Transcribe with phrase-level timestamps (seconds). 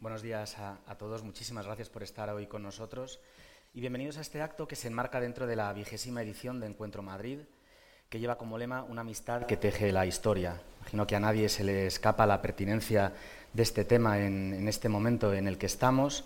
[0.00, 3.18] Buenos días a, todos, muchísimas gracias por estar hoy con nosotros
[3.74, 7.02] y bienvenidos a este acto que se enmarca dentro de la vigésima edición de Encuentro
[7.02, 7.40] Madrid,
[8.08, 10.60] que lleva como lema una amistad que teje la historia.
[10.82, 13.12] Imagino que a nadie se le escapa la pertinencia
[13.52, 16.24] de este tema en, en este momento en el que estamos.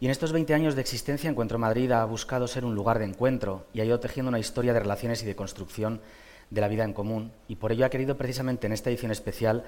[0.00, 3.04] Y en estos 20 años de existencia, Encuentro Madrid ha buscado ser un lugar de
[3.04, 6.00] encuentro y ha ido tejiendo una historia de relaciones y de construcción
[6.50, 7.32] de la vida en común.
[7.48, 9.64] Y por ello ha querido precisamente en esta edición especial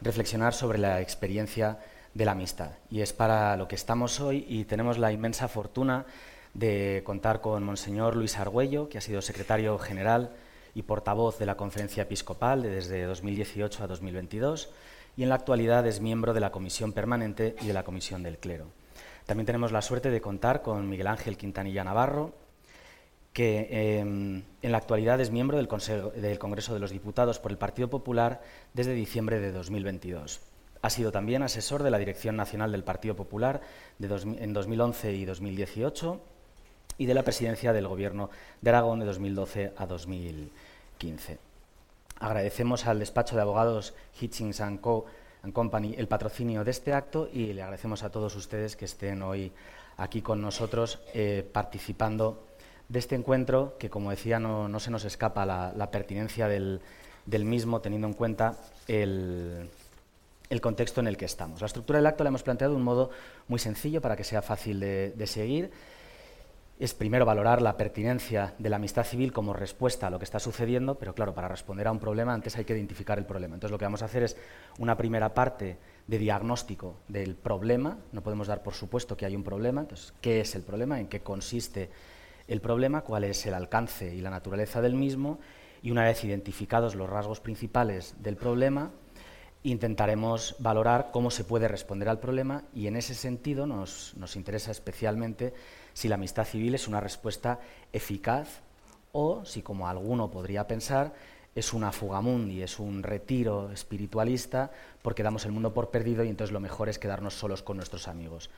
[0.00, 1.78] reflexionar sobre la experiencia
[2.14, 2.72] de la amistad.
[2.90, 6.06] Y es para lo que estamos hoy y tenemos la inmensa fortuna
[6.54, 10.32] de contar con Monseñor Luis Argüello, que ha sido secretario general
[10.74, 14.70] y portavoz de la Conferencia Episcopal desde 2018 a 2022
[15.16, 18.38] y en la actualidad es miembro de la Comisión Permanente y de la Comisión del
[18.38, 18.66] Clero.
[19.24, 22.34] También tenemos la suerte de contar con Miguel Ángel Quintanilla Navarro,
[23.36, 27.90] que eh, en la actualidad es miembro del, Congreso de los Diputados por el Partido
[27.90, 28.40] Popular
[28.72, 30.40] desde diciembre de 2022.
[30.80, 33.60] Ha sido también asesor de la Dirección Nacional del Partido Popular
[34.00, 36.18] en 2011 y 2018
[36.96, 38.30] y de la presidencia del Gobierno
[38.62, 41.38] de Aragón de 2012 a 2015.
[42.18, 45.04] Agradecemos al despacho de abogados Hitchings Co.
[45.52, 49.52] Company el patrocinio de este acto y le agradecemos a todos ustedes que estén hoy
[49.98, 52.45] aquí con nosotros eh, participando
[52.88, 56.80] de este encuentro, que como decía no, no se nos escapa la, la pertinencia del,
[57.24, 58.56] del, mismo, teniendo en cuenta
[58.86, 59.68] el,
[60.50, 61.60] el, contexto en el que estamos.
[61.60, 63.10] La estructura del acto la hemos planteado de un modo
[63.48, 65.70] muy sencillo para que sea fácil de, seguir
[66.78, 70.38] es primero valorar la pertinencia de la amistad civil como respuesta a lo que está
[70.38, 73.54] sucediendo, pero claro, para responder a un problema antes hay que identificar el problema.
[73.54, 74.36] Entonces lo que vamos a hacer es
[74.78, 79.42] una primera parte de diagnóstico del problema, no podemos dar por supuesto que hay un
[79.42, 81.00] problema, entonces ¿qué es el problema?
[81.00, 81.88] ¿En qué consiste
[82.48, 83.02] el problema?
[83.02, 85.38] ¿Cuál es el alcance y la naturaleza del mismo?
[85.82, 88.90] Y una vez identificados los rasgos principales del problema,
[89.62, 94.70] intentaremos valorar cómo se puede responder al problema y en ese sentido nos, nos interesa
[94.70, 95.54] especialmente
[95.92, 97.58] si la amistad civil es una respuesta
[97.92, 98.60] eficaz
[99.12, 101.14] o si, como alguno podría pensar,
[101.54, 104.70] es una fugamundi, es un retiro espiritualista
[105.02, 108.08] porque damos el mundo por perdido y entonces lo mejor es quedarnos solos con nuestros
[108.08, 108.50] amigos.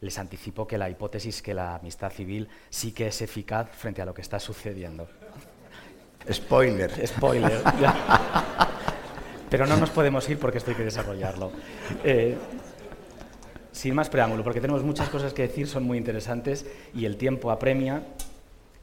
[0.00, 4.04] Les anticipo que la hipótesis que la amistad civil sí que es eficaz frente a
[4.04, 5.08] lo que está sucediendo.
[6.30, 7.06] Spoiler.
[7.06, 7.62] Spoiler.
[9.50, 11.52] Pero no nos podemos ir porque esto hay que desarrollarlo.
[12.04, 12.36] Eh,
[13.70, 17.50] sin más preámbulo, porque tenemos muchas cosas que decir, son muy interesantes y el tiempo
[17.50, 18.02] apremia.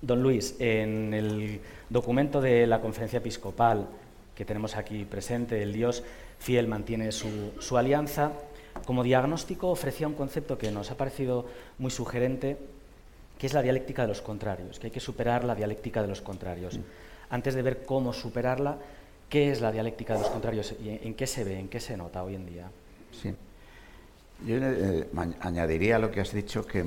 [0.02, 3.88] Don Luis, en el documento de la conferencia episcopal
[4.36, 6.04] que tenemos aquí presente, el Dios
[6.40, 8.34] fiel mantiene su, su alianza,
[8.86, 11.46] como diagnóstico ofrecía un concepto que nos ha parecido
[11.78, 12.58] muy sugerente,
[13.38, 16.22] que es la dialéctica de los contrarios, que hay que superar la dialéctica de los
[16.22, 16.80] contrarios.
[17.30, 18.78] Antes de ver cómo superarla,
[19.30, 21.98] ¿qué es la dialéctica de los contrarios y en qué se ve, en qué se
[21.98, 22.70] nota hoy en día?
[23.12, 23.34] Sí.
[24.46, 25.08] Yo eh,
[25.40, 26.84] añadiría lo que has dicho que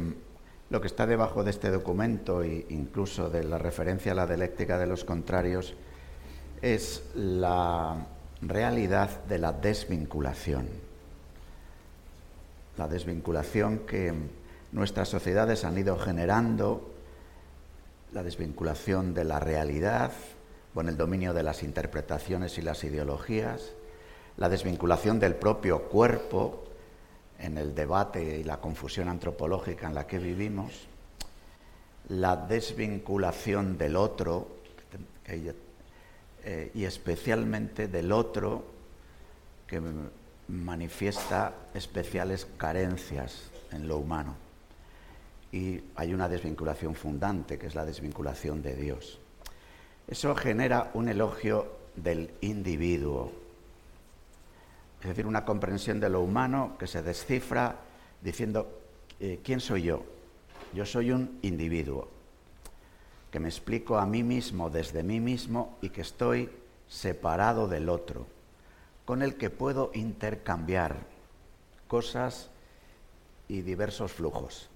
[0.69, 4.79] lo que está debajo de este documento e incluso de la referencia a la dialéctica
[4.79, 5.75] de los contrarios
[6.61, 8.07] es la
[8.43, 10.86] realidad de la desvinculación.
[12.77, 14.13] La desvinculación que
[14.73, 16.93] nuestras sociedades han ido generando,
[18.13, 20.13] la desvinculación de la realidad
[20.75, 23.73] con el dominio de las interpretaciones y las ideologías,
[24.37, 26.65] la desvinculación del propio cuerpo
[27.39, 30.87] en el debate y la confusión antropológica en la que vivimos,
[32.09, 34.49] la desvinculación del otro
[35.27, 38.65] eh, y especialmente del otro
[39.67, 39.81] que
[40.49, 44.34] manifiesta especiales carencias en lo humano.
[45.53, 49.19] Y hay una desvinculación fundante, que es la desvinculación de Dios.
[50.09, 53.33] Eso genera un elogio del individuo,
[55.01, 57.77] es decir, una comprensión de lo humano que se descifra
[58.23, 58.81] diciendo,
[59.21, 60.04] eh, ¿quién soy yo?
[60.75, 62.09] Yo soy un individuo,
[63.31, 66.51] que me explico a mí mismo desde mí mismo y que estoy
[66.89, 68.27] separado del otro,
[69.07, 70.99] con el que puedo intercambiar
[71.89, 72.51] cosas
[73.49, 74.69] y diversos flujos.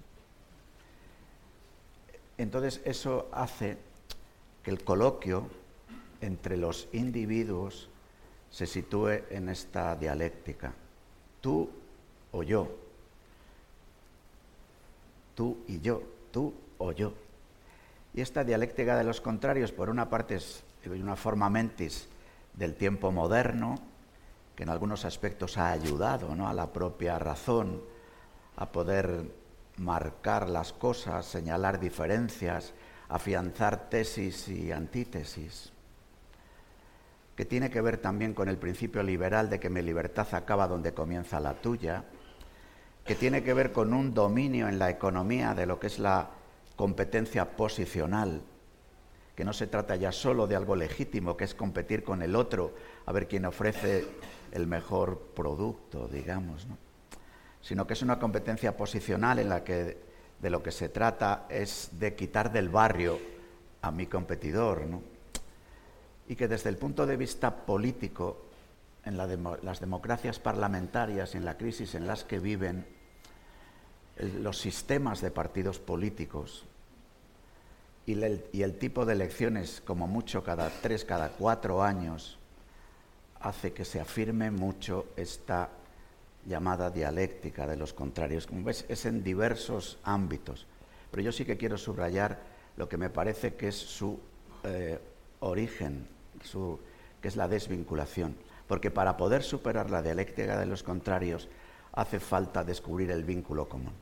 [2.37, 3.77] Entonces eso hace
[4.63, 5.47] que el coloquio
[6.21, 7.89] entre los individuos
[8.49, 10.73] se sitúe en esta dialéctica.
[11.41, 11.69] Tú
[12.31, 12.69] o yo.
[15.35, 16.01] Tú y yo.
[16.31, 17.13] Tú o yo.
[18.13, 22.07] Y esta dialéctica de los contrarios, por una parte, es una forma mentis
[22.53, 23.90] del tiempo moderno,
[24.55, 26.47] que en algunos aspectos ha ayudado ¿no?
[26.47, 27.81] a la propia razón
[28.57, 29.31] a poder
[29.77, 32.73] marcar las cosas, señalar diferencias,
[33.09, 35.71] afianzar tesis y antítesis.
[37.35, 40.93] que tiene que ver también con el principio liberal de que mi libertad acaba donde
[40.93, 42.03] comienza la tuya,
[43.05, 46.29] que tiene que ver con un dominio en la economía de lo que es la
[46.75, 48.43] competencia posicional,
[49.35, 52.75] que no se trata ya solo de algo legítimo, que es competir con el otro,
[53.05, 54.05] a ver quién ofrece
[54.51, 56.67] el mejor producto, digamos,
[57.61, 59.97] sino que es una competencia posicional en la que
[60.41, 63.19] de lo que se trata es de quitar del barrio
[63.81, 64.87] a mi competidor,
[66.27, 68.45] y que desde el punto de vista político,
[69.03, 72.85] en las democracias parlamentarias y en la crisis en las que viven,
[74.39, 76.65] los sistemas de partidos políticos
[78.05, 78.13] y
[78.61, 82.37] el, tipo de elecciones, como mucho cada tres, cada cuatro años,
[83.41, 85.69] hace que se afirme mucho esta
[86.45, 88.47] llamada dialéctica de los contrarios.
[88.47, 90.65] Como ves, es en diversos ámbitos.
[91.11, 92.39] Pero yo sí que quiero subrayar
[92.77, 94.19] lo que me parece que es su
[94.63, 94.99] eh,
[95.41, 96.07] origen,
[97.21, 98.35] que es la desvinculación.
[98.67, 101.49] Porque para poder superar la dialéctica de los contrarios
[101.93, 103.93] hace falta descubrir el vínculo común.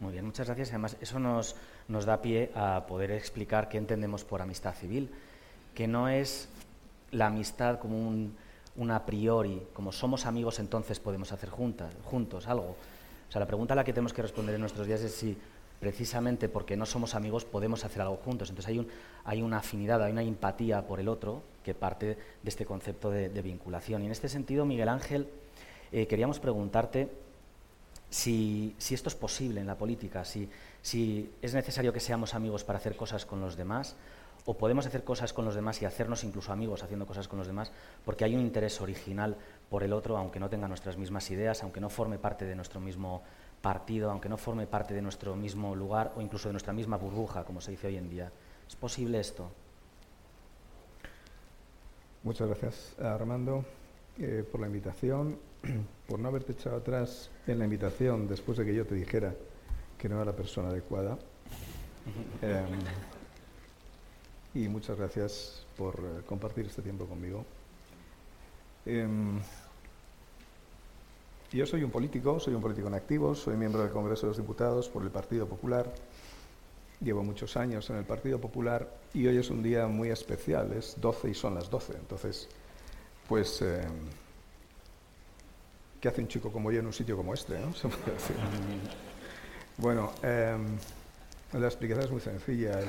[0.00, 0.70] Muy bien, muchas gracias.
[0.70, 5.10] Además, eso nos da pie a poder explicar qué entendemos por amistad civil,
[5.74, 6.48] que no es
[7.10, 8.36] la amistad como un,
[8.90, 12.76] a priori, como somos amigos entonces podemos hacer juntas, juntos algo.
[13.28, 15.36] O sea, la pregunta a la que tenemos que responder en nuestros días es si
[15.80, 18.50] precisamente porque no somos amigos podemos hacer algo juntos.
[18.50, 18.88] Entonces hay, un,
[19.24, 23.42] hay una afinidad, hay una empatía por el otro que parte de este concepto de,
[23.42, 24.02] vinculación.
[24.02, 25.28] Y en este sentido, Miguel Ángel,
[25.92, 27.08] eh, queríamos preguntarte
[28.10, 30.48] si, esto es posible en la política, si,
[31.42, 33.96] es necesario que seamos amigos para hacer cosas con los demás,
[34.48, 37.46] o podemos hacer cosas con los demás y hacernos incluso amigos haciendo cosas con los
[37.46, 37.70] demás,
[38.02, 39.36] porque hay un interés original
[39.68, 42.80] por el otro, aunque no tenga nuestras mismas ideas, aunque no forme parte de nuestro
[42.80, 43.22] mismo
[43.60, 47.44] partido, aunque no forme parte de nuestro mismo lugar o incluso de nuestra misma burbuja,
[47.44, 48.32] como se dice hoy en día.
[48.66, 49.50] ¿Es posible esto?
[52.22, 53.66] Muchas gracias, Armando,
[54.18, 55.38] eh, por la invitación
[56.08, 59.34] por no haberte echado atrás en la invitación después de que yo te dijera
[59.98, 61.18] que no era la persona adecuada.
[62.40, 63.17] Em,
[64.54, 67.44] y muchas gracias por eh, compartir este tiempo conmigo.
[68.86, 69.38] Em,
[71.52, 74.36] yo soy un político, soy un político en activo, soy miembro del Congreso de los
[74.36, 75.92] Diputados por el Partido Popular.
[77.00, 80.96] Llevo muchos años en el Partido Popular y hoy es un día muy especial, es
[81.00, 81.94] 12 y son las 12.
[81.94, 82.48] Entonces,
[83.28, 83.92] pues em,
[86.00, 87.58] ¿qué hace un chico como yo en un sitio como este?
[87.58, 87.68] ¿no?
[89.78, 90.76] bueno, em,
[91.52, 92.80] la explicación es muy sencilla.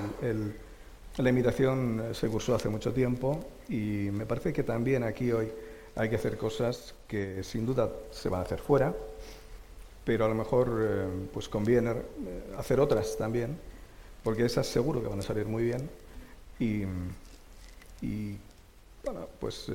[1.22, 5.52] La invitación se cursó hace mucho tiempo y me parece que también aquí hoy
[5.96, 8.94] hay que hacer cosas que sin duda se van a hacer fuera,
[10.06, 13.58] pero a lo mejor em, pues conviene eh, hacer otras también,
[14.24, 15.90] porque esas seguro que van a salir muy bien
[16.58, 16.86] y,
[19.04, 19.74] bueno, pues eh,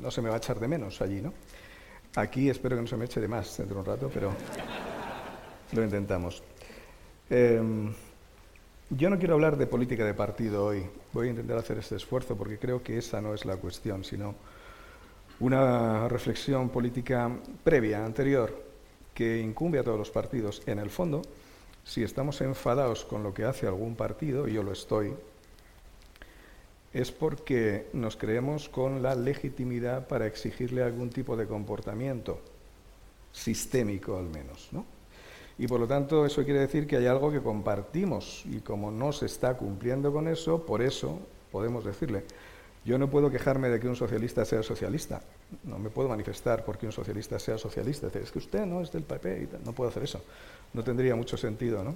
[0.00, 1.32] no se me va a echar de menos allí, ¿no?
[2.14, 4.32] Aquí espero que no se me eche de más dentro de un rato, pero
[5.72, 6.42] lo intentamos.
[7.30, 7.92] Em,
[8.90, 10.86] yo no quiero hablar de política de partido hoy.
[11.12, 14.34] Voy a intentar hacer este esfuerzo porque creo que esa no es la cuestión, sino
[15.40, 17.30] una reflexión política
[17.64, 18.64] previa, anterior,
[19.12, 20.62] que incumbe a todos los partidos.
[20.66, 21.22] En el fondo,
[21.84, 25.14] si estamos enfadados con lo que hace algún partido, y yo lo estoy,
[26.92, 32.40] es porque nos creemos con la legitimidad para exigirle algún tipo de comportamiento,
[33.32, 34.68] sistémico al menos.
[34.72, 34.86] ¿no?
[35.58, 39.12] Y por lo tanto eso quiere decir que hay algo que compartimos y como no
[39.12, 41.18] se está cumpliendo con eso, por eso
[41.50, 42.24] podemos decirle,
[42.84, 45.22] yo no puedo quejarme de que un socialista sea socialista,
[45.64, 49.02] no me puedo manifestar porque un socialista sea socialista, es que usted no es del
[49.02, 50.22] PP y no puedo hacer eso,
[50.72, 51.94] no tendría mucho sentido, ¿no?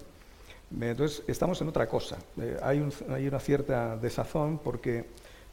[0.81, 2.19] Entonces, estamos en otra cosa.
[2.41, 5.05] Eh, hay, una cierta desazón porque,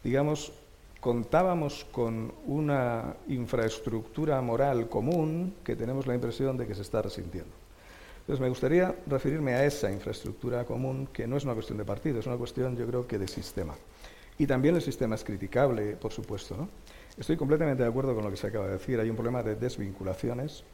[0.04, 0.54] digamos,
[1.00, 7.52] contábamos con una infraestructura moral común que tenemos la impresión de que se está resintiendo.
[8.28, 12.20] Entonces, me gustaría referirme a esa infraestructura común, que no es una cuestión de partido,
[12.20, 13.74] es una cuestión, yo creo, que de sistema.
[14.38, 16.68] Y también el sistema es criticable, por supuesto.
[17.18, 19.00] Estoy completamente de acuerdo con lo que se acaba de decir.
[19.00, 20.66] Hay un problema de desvinculaciones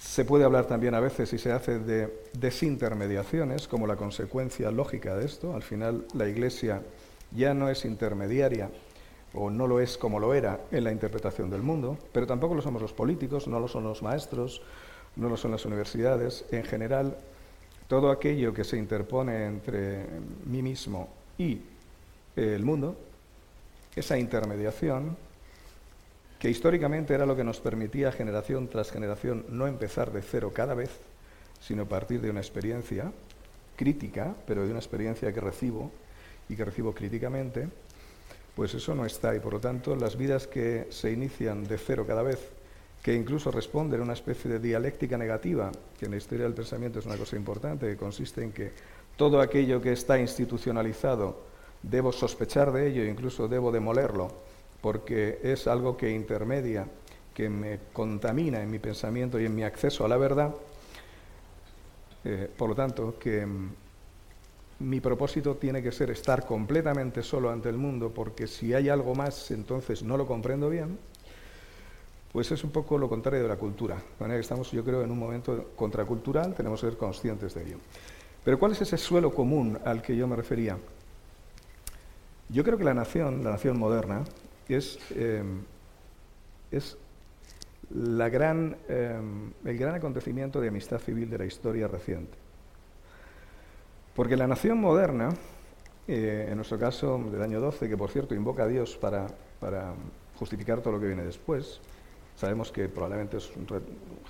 [0.00, 5.14] se puede hablar también a veces, y se hace, de desintermediaciones como la consecuencia lógica
[5.14, 5.54] de esto.
[5.54, 6.82] Al final, la Iglesia
[7.36, 8.70] ya no es intermediaria
[9.34, 12.62] o no lo es como lo era en la interpretación del mundo, pero tampoco lo
[12.62, 14.62] somos los políticos, no lo son los maestros,
[15.16, 16.44] no lo son las universidades.
[16.50, 17.16] En general,
[17.88, 20.06] todo aquello que se interpone entre
[20.46, 21.60] mí mismo y
[22.36, 22.96] el mundo,
[23.96, 25.16] esa intermediación,
[26.38, 30.74] que históricamente era lo que nos permitía generación tras generación no empezar de cero cada
[30.74, 30.90] vez,
[31.60, 33.12] sino partir de una experiencia
[33.76, 35.90] crítica, pero de una experiencia que recibo
[36.48, 37.68] y que recibo críticamente,
[38.54, 39.34] pues eso no está.
[39.34, 42.38] Y por lo tanto, las vidas que se inician de cero cada vez,
[43.02, 46.98] que incluso responden a una especie de dialéctica negativa, que en la historia del pensamiento
[46.98, 48.72] es una cosa importante, que consiste en que
[49.16, 51.50] todo aquello que está institucionalizado
[51.82, 54.28] debo sospechar de ello, incluso debo demolerlo,
[54.82, 56.86] porque es algo que intermedia,
[57.32, 60.54] que me contamina en mi pensamiento y en mi acceso a la verdad.
[62.24, 63.70] Eh, por lo tanto, que mm,
[64.80, 69.14] mi propósito tiene que ser estar completamente solo ante el mundo, porque si hay algo
[69.14, 70.98] más, entonces no lo comprendo bien,
[72.32, 73.96] pues es un poco lo contrario de la cultura.
[73.96, 77.62] De manera que estamos, yo creo, en un momento contracultural, tenemos que ser conscientes de
[77.62, 77.78] ello.
[78.44, 80.78] Pero ¿cuál es ese suelo común al que yo me refería?
[82.48, 84.24] Yo creo que la nación, la nación moderna,
[84.68, 85.42] es, eh,
[87.92, 89.20] la gran, eh,
[89.64, 92.38] el gran acontecimiento de amistad civil de la historia reciente.
[94.14, 95.30] Porque la nación moderna,
[96.06, 99.26] eh, en nuestro caso del año 12, que por cierto invoca a Dios para
[100.38, 101.80] justificar todo lo que viene después,
[102.40, 103.66] sabemos que probablemente es un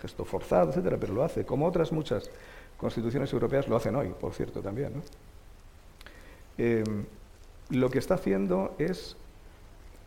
[0.00, 2.29] gesto forzado, etcétera, pero lo hace, como otras muchas
[2.76, 4.95] constituciones europeas lo hacen hoy, por cierto, también.
[4.97, 5.02] ¿no?
[7.71, 9.17] lo que está haciendo es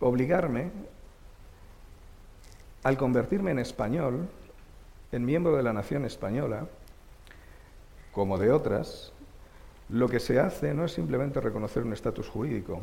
[0.01, 0.69] obligarme,
[2.83, 4.27] al convertirme en español,
[5.13, 6.67] en miembro de la nación española,
[8.11, 9.13] como de otras,
[9.87, 12.81] lo que se hace no es simplemente reconocer un estatus jurídico,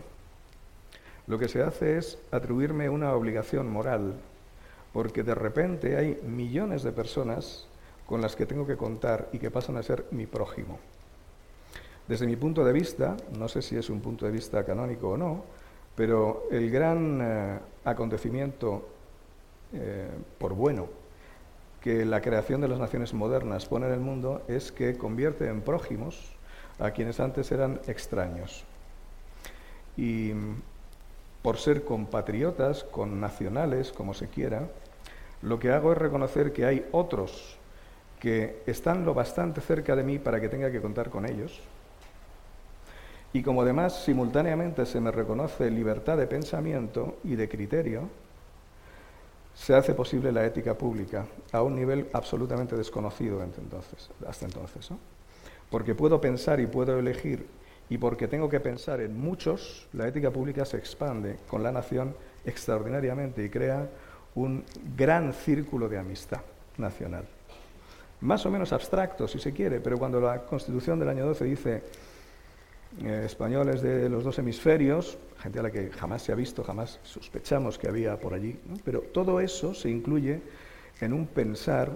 [1.26, 4.14] lo que se hace es atribuirme una obligación moral,
[4.92, 7.66] porque de repente hay millones de personas
[8.06, 10.78] con las que tengo que contar y que pasan a ser mi prójimo.
[12.08, 15.16] Desde mi punto de vista, no sé si es un punto de vista canónico o
[15.16, 15.44] no,
[15.94, 18.88] pero el gran eh, acontecimiento,
[19.72, 20.88] eh, por bueno,
[21.80, 25.62] que la creación de las naciones modernas pone en el mundo es que convierte en
[25.62, 26.36] prójimos
[26.78, 28.64] a quienes antes eran extraños.
[29.96, 30.32] Y
[31.42, 34.68] por ser compatriotas, con nacionales, como se quiera,
[35.42, 37.56] lo que hago es reconocer que hay otros
[38.18, 41.60] que están lo bastante cerca de mí para que tenga que contar con ellos,
[43.32, 48.08] y como además simultáneamente se me reconoce libertad de pensamiento y de criterio,
[49.54, 54.88] se hace posible la ética pública a un nivel absolutamente desconocido entonces, hasta entonces.
[55.70, 57.46] Porque puedo pensar y puedo elegir,
[57.90, 62.14] y porque tengo que pensar en muchos, la ética pública se expande con la nación
[62.44, 63.88] extraordinariamente y crea
[64.36, 64.64] un
[64.96, 66.40] gran círculo de amistad
[66.78, 67.24] nacional.
[68.20, 71.82] Más o menos abstracto, si se quiere, pero cuando la Constitución del año 12 dice
[73.02, 77.00] eh, españoles de los dos hemisferios, gente a la que jamás se ha visto, jamás
[77.02, 80.40] sospechamos que había por allí, pero todo eso se incluye
[81.00, 81.90] en un pensar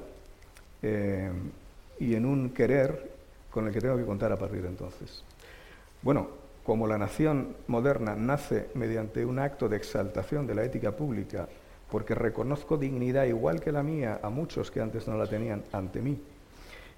[0.82, 1.30] eh,
[2.00, 3.12] y en un querer
[3.50, 5.22] con el que tengo que contar a partir de entonces.
[6.04, 6.28] Bueno,
[6.64, 11.48] como la nación moderna nace mediante un acto de exaltación de la ética pública,
[11.90, 16.02] porque reconozco dignidad igual que la mía a muchos que antes no la tenían ante
[16.02, 16.20] mí,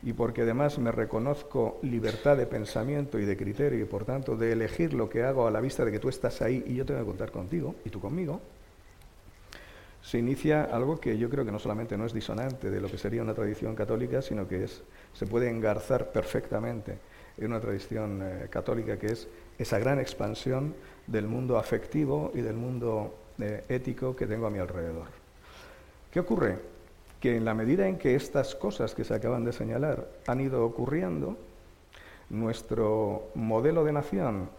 [0.02, 4.50] y porque además me reconozco libertad de pensamiento y de criterio y por tanto de
[4.50, 6.98] elegir lo que hago a la vista de que tú estás ahí y yo tengo
[6.98, 8.40] que contar contigo y tú conmigo,
[10.02, 12.98] se inicia algo que yo creo que no solamente no es disonante de lo que
[12.98, 14.82] sería una tradición católica, sino que es,
[15.12, 16.98] se puede engarzar perfectamente
[17.38, 19.28] en una tradición eh, católica que es
[19.58, 20.74] esa gran expansión
[21.06, 25.06] del mundo afectivo y del mundo eh, ético que tengo a mi alrededor.
[26.10, 26.76] ¿Qué ocurre?
[27.20, 30.64] que en la medida en que estas cosas que se acaban de señalar han ido
[30.64, 31.36] ocurriendo,
[32.28, 34.50] nuestro modelo de nación,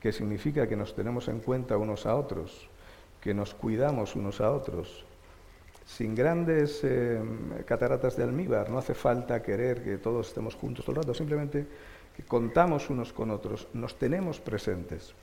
[0.00, 2.68] que significa que nos tenemos en cuenta unos a otros,
[3.20, 5.04] que nos cuidamos unos a otros,
[5.86, 7.20] sin grandes eh,
[7.66, 11.66] cataratas de almíbar, no hace falta querer que todos estemos juntos todo el rato, simplemente
[12.16, 15.14] que contamos unos con otros, nos tenemos presentes.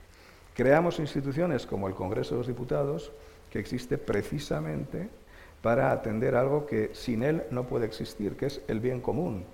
[0.53, 3.11] Creamos instituciones como el Congreso de los Diputados,
[3.49, 5.09] que existe precisamente
[5.61, 9.45] para atender algo que sin él no puede existir, que es el bien común.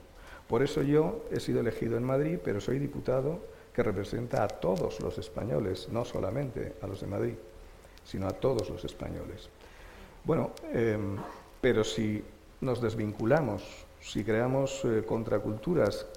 [0.47, 3.39] Por eso yo he sido elegido en Madrid, pero soy diputado
[3.73, 7.35] que representa a todos los españoles, no solamente a los de Madrid,
[8.03, 9.49] sino a todos los españoles.
[10.23, 11.17] Bueno, em,
[11.61, 12.23] pero si
[12.61, 16.07] nos desvinculamos, si creamos eh, contraculturas,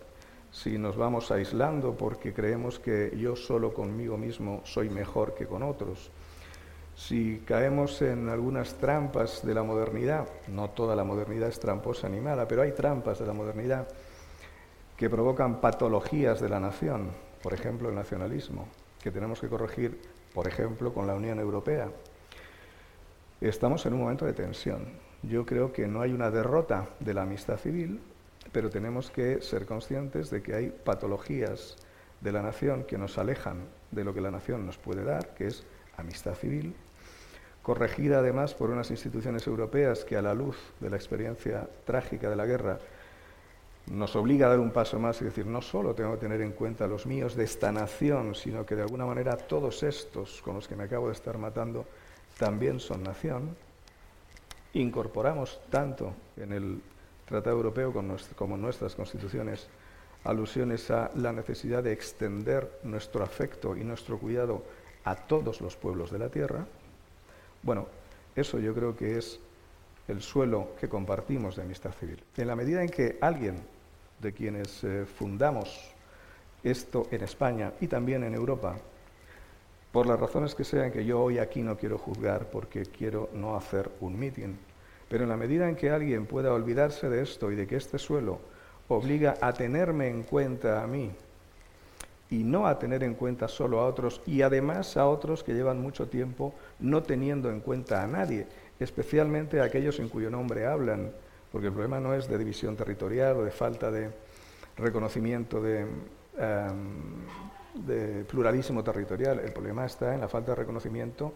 [0.53, 5.63] si nos vamos aislando porque creemos que yo solo conmigo mismo soy mejor que con
[5.63, 6.11] otros,
[6.97, 12.21] si caemos en algunas trampas de la modernidad, no toda la modernidad es tramposa ni
[12.21, 13.89] mala, pero hay trampas de la modernidad
[14.97, 17.11] que provocan patologías de la nación,
[17.43, 18.69] por ejemplo el nacionalismo,
[19.03, 19.99] que tenemos que corregir,
[20.35, 21.89] por ejemplo, con la Unión Europea.
[23.41, 24.89] Estamos en un momento de tensión.
[25.23, 28.01] Yo creo que no hay una derrota de la amistad civil,
[28.53, 31.77] pero tenemos que ser conscientes de que hay patologías
[32.21, 35.47] de la nación que nos alejan de lo que la nación nos puede dar, que
[35.47, 35.65] es
[35.97, 36.75] amistad civil,
[37.63, 42.37] corregida además por unas instituciones europeas que a la luz de la experiencia trágica de
[42.37, 42.79] la guerra
[43.91, 46.53] nos obliga a dar un paso más y decir, no solo tengo que tener en
[46.53, 50.69] cuenta los míos de esta nación, sino que de alguna manera todos estos con los
[50.69, 51.87] que me acabo de estar matando
[52.39, 53.57] también son nación,
[54.75, 56.81] incorporamos tanto en el
[57.31, 57.93] Tratado Europeo
[58.35, 59.69] como en nuestras constituciones
[60.25, 64.65] alusiones a la necesidad de extender nuestro afecto y nuestro cuidado
[65.05, 66.67] a todos los pueblos de la tierra,
[67.63, 67.87] bueno,
[68.35, 69.39] eso yo creo que es
[70.09, 72.21] el suelo que compartimos de amistad civil.
[72.37, 73.63] En la medida en que alguien
[74.19, 75.95] de quienes eh, fundamos
[76.65, 78.77] esto en España y también en Europa,
[79.93, 83.57] por las razones que sean que yo hoy aquí no quiero juzgar porque quiero no
[83.57, 84.59] hacer un mitin,
[85.11, 87.99] pero en la medida en que alguien pueda olvidarse de esto y de que este
[87.99, 88.39] suelo
[88.87, 91.11] obliga a tenerme en cuenta a mí
[92.31, 95.83] y no a tener en cuenta solo a otros y además a otros que llevan
[95.83, 98.47] mucho tiempo no teniendo en cuenta a nadie,
[98.79, 101.11] especialmente a aquellos en cuyo nombre hablan,
[101.51, 104.13] porque el problema no es de división territorial o de falta de
[104.77, 105.87] reconocimiento de,
[106.39, 111.35] em, pluralismo territorial, el problema está en la falta de reconocimiento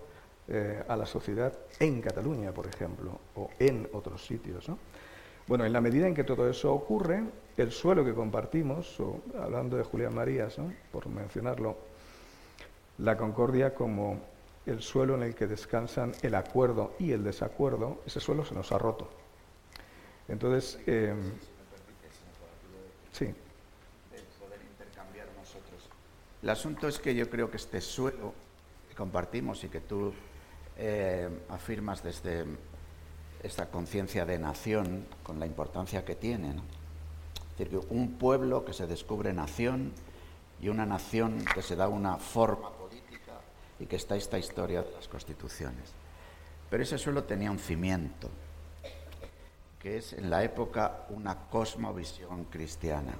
[0.49, 4.67] eh, a la sociedad en Cataluña, por ejemplo, o en otros sitios.
[5.47, 7.25] Bueno, en la medida en que todo eso ocurre,
[7.57, 8.99] el suelo que compartimos,
[9.39, 10.57] hablando de Julián Marías,
[10.91, 11.77] por mencionarlo,
[12.99, 14.21] la concordia como
[14.67, 18.73] el suelo en el que descansan el acuerdo y el desacuerdo, ese suelo se nos
[18.73, 19.09] ha roto.
[20.29, 21.15] Entonces, eh,
[23.13, 23.35] sí.
[26.43, 28.35] El asunto es que yo creo que este suelo
[28.89, 30.13] que compartimos y que tú
[30.77, 32.45] eh, afirmas desde
[33.43, 36.51] esta conciencia de nación con la importancia que tiene.
[36.51, 39.93] Es decir, que un pueblo que se descubre nación
[40.61, 43.35] y una nación que se da una forma política
[43.79, 45.93] y que está esta historia de las constituciones.
[46.71, 48.29] Pero ese suelo tenía un cimiento,
[49.79, 53.15] que es en la época una cosmovisión cristiana.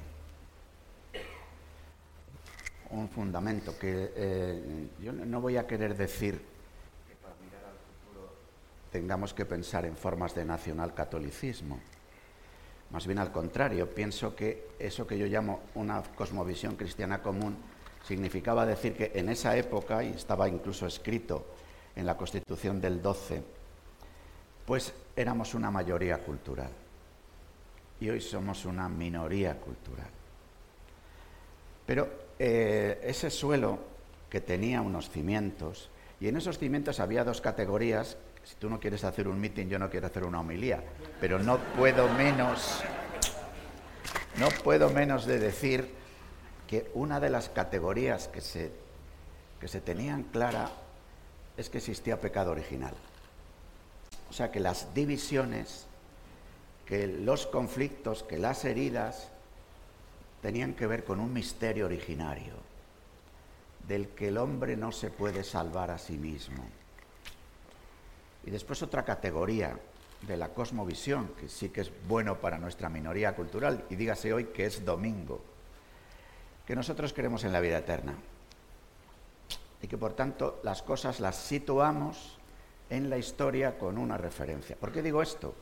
[2.91, 6.54] Un fundamento que eh, yo no voy a querer decir
[8.95, 11.81] tengamos que pensar en formas de nacionalcatolicismo.
[12.91, 17.57] Más bien al contrario, pienso que eso que yo llamo una cosmovisión cristiana común
[18.07, 21.45] significaba decir que en esa época, y estaba incluso escrito
[21.97, 23.43] en la Constitución del 12,
[24.65, 26.71] pues éramos una mayoría cultural
[27.99, 30.11] y hoy somos una minoría cultural.
[31.85, 33.77] Pero eh, ese suelo
[34.31, 39.05] que tenía unos cimientos, y en esos cimientos había dos categorías si tú no quieres
[39.05, 40.83] hacer un mitin, yo no quiero hacer una homilía.
[41.21, 42.83] Pero no puedo menos,
[44.39, 45.95] no puedo menos de decir
[46.67, 48.71] que una de las categorías que se,
[49.61, 50.71] que se tenían clara
[51.57, 52.95] es que existía pecado original.
[54.29, 55.87] O sea, que las divisiones,
[56.85, 59.29] que los conflictos, que las heridas
[60.43, 62.53] tenían que ver con un misterio originario
[63.89, 66.65] del que el hombre no se puede salvar a sí mismo
[68.47, 69.79] y después otra categoría
[70.23, 74.47] de la cosmovisión, que sí que es bueno para nuestra minoría cultural, y dígase hoy
[74.47, 75.41] que es domingo,
[76.67, 78.15] que nosotros creemos en la vida eterna
[79.83, 82.39] y que por tanto las cosas las situamos
[82.89, 84.77] en la historia con una referencia.
[84.77, 85.55] ¿Por qué digo esto?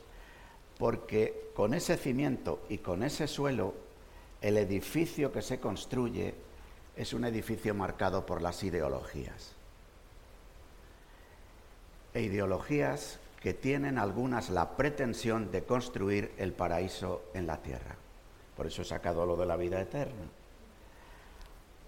[0.77, 3.73] Porque con ese cimiento y con ese suelo,
[4.41, 6.35] el edificio que se construye
[6.95, 9.55] es un edificio marcado por las ideologías
[12.13, 17.95] e ideologías que tienen algunas la pretensión de construir el paraíso en la tierra.
[18.55, 20.23] Por eso he sacado lo de la vida eterna.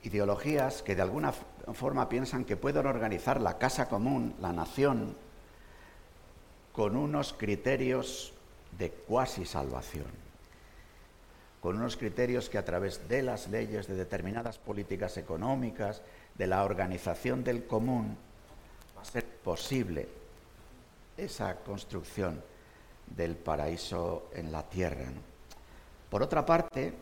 [0.03, 5.15] Ideologías que de alguna forma piensan que pueden organizar la casa común, la nación,
[6.73, 8.33] con unos criterios
[8.77, 10.07] de cuasi salvación,
[11.61, 16.01] con unos criterios que a través de las leyes, de determinadas políticas económicas,
[16.35, 18.17] de la organización del común,
[19.05, 20.07] ser posible
[21.17, 22.41] esa construcción
[23.15, 25.05] del paraíso en la tierra.
[26.09, 26.93] Por otra parte,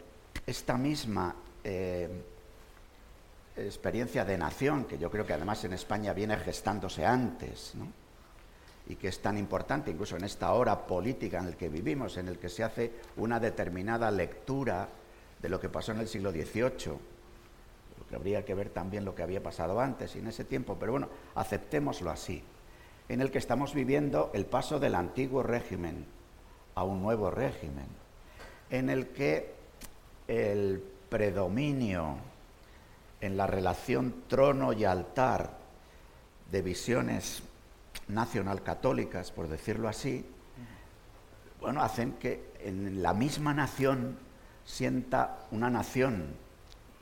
[0.45, 2.09] esta misma eh,
[3.55, 7.73] experiencia de nación, que yo creo que además en España viene gestándose antes,
[8.87, 12.27] y que es tan importante incluso en esta hora política en la que vivimos, en
[12.27, 14.89] el que se hace una determinada lectura
[15.41, 17.12] de lo que pasó en el siglo XVIII,
[18.15, 21.09] habría que ver también lo que había pasado antes y en ese tiempo, pero bueno,
[21.35, 22.43] aceptémoslo así,
[23.09, 26.05] en el que estamos viviendo el paso del antiguo régimen
[26.75, 27.87] a un nuevo régimen,
[28.69, 29.53] en el que
[30.27, 32.17] el predominio
[33.21, 35.51] en la relación trono y altar
[36.51, 37.43] de visiones
[38.07, 40.25] nacional católicas, por decirlo así,
[41.61, 44.17] bueno, hacen que en la misma nación
[44.65, 46.35] sienta una nación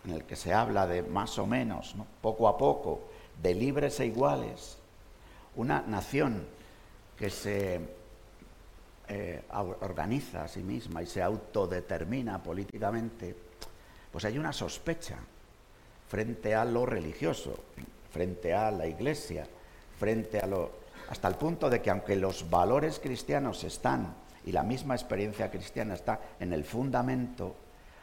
[0.05, 3.01] en el que se habla de más o menos, poco a poco,
[3.41, 4.77] de libres e iguales,
[5.55, 6.45] una nación
[7.17, 7.79] que se
[9.07, 13.35] eh, organiza a sí misma y se autodetermina políticamente,
[14.11, 15.17] pues hay una sospecha
[16.07, 17.55] frente a lo religioso,
[18.11, 19.47] frente a la iglesia,
[19.99, 20.71] frente a lo...
[21.09, 25.93] hasta el punto de que aunque los valores cristianos están y la misma experiencia cristiana
[25.93, 27.55] está en el fundamento,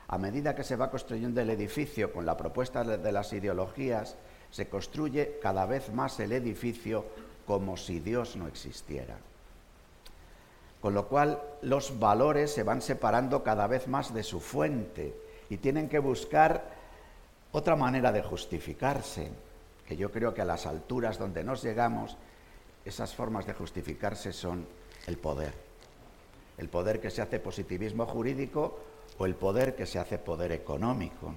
[0.09, 4.17] a medida que se va construyendo el edificio con la propuesta de las ideologías,
[4.51, 7.05] se construye cada vez más el edificio
[7.47, 9.17] como si Dios no existiera.
[10.81, 15.15] Con lo cual los valores se van separando cada vez más de su fuente
[15.51, 16.73] y tienen que buscar
[17.53, 19.31] otra manera de justificarse,
[19.87, 22.17] que yo creo que a las alturas donde nos llegamos,
[22.85, 24.67] esas formas de justificarse son
[25.07, 25.53] el poder.
[26.57, 28.79] El poder que se hace positivismo jurídico
[29.19, 31.33] o el poder que se hace poder económico.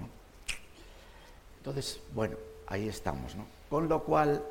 [1.58, 3.36] Entonces, bueno, ahí estamos.
[3.36, 3.46] ¿no?
[3.70, 4.44] Con lo cual,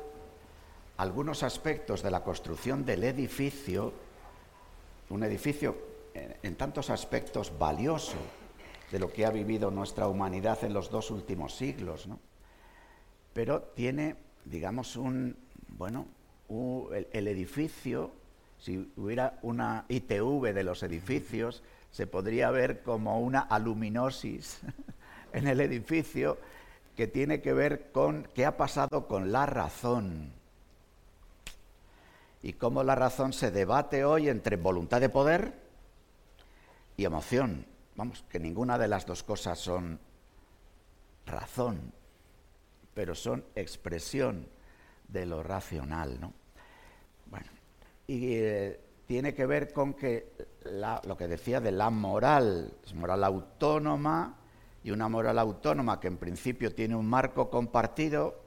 [0.97, 3.93] algunos aspectos de la construcción del edificio,
[5.09, 5.75] un edificio
[6.13, 8.17] en, tantos aspectos valioso
[8.91, 12.19] de lo que ha vivido nuestra humanidad en los dos últimos siglos, ¿no?
[13.33, 15.37] pero tiene, digamos, un,
[15.69, 16.05] bueno,
[17.13, 18.11] el edificio,
[18.59, 24.61] si hubiera una ITV de los edificios, se podría ver como una aluminosis
[25.33, 26.37] en el edificio
[26.95, 30.33] que tiene que ver con qué ha pasado con la razón
[32.43, 35.53] y cómo la razón se debate hoy entre voluntad de poder
[36.97, 37.65] y emoción.
[37.95, 39.99] Vamos, que ninguna de las dos cosas son
[41.25, 41.93] razón,
[42.93, 44.47] pero son expresión
[45.07, 46.33] de lo racional, ¿no?
[47.27, 47.47] Bueno,
[48.07, 50.31] y eh, tiene que ver con que
[50.63, 54.35] lo que decía de la moral, es moral autónoma
[54.83, 58.41] y una moral autónoma que en principio tiene un marco compartido,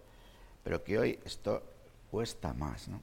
[0.63, 1.63] pero que hoy esto
[2.11, 2.89] cuesta más.
[2.89, 3.01] ¿no?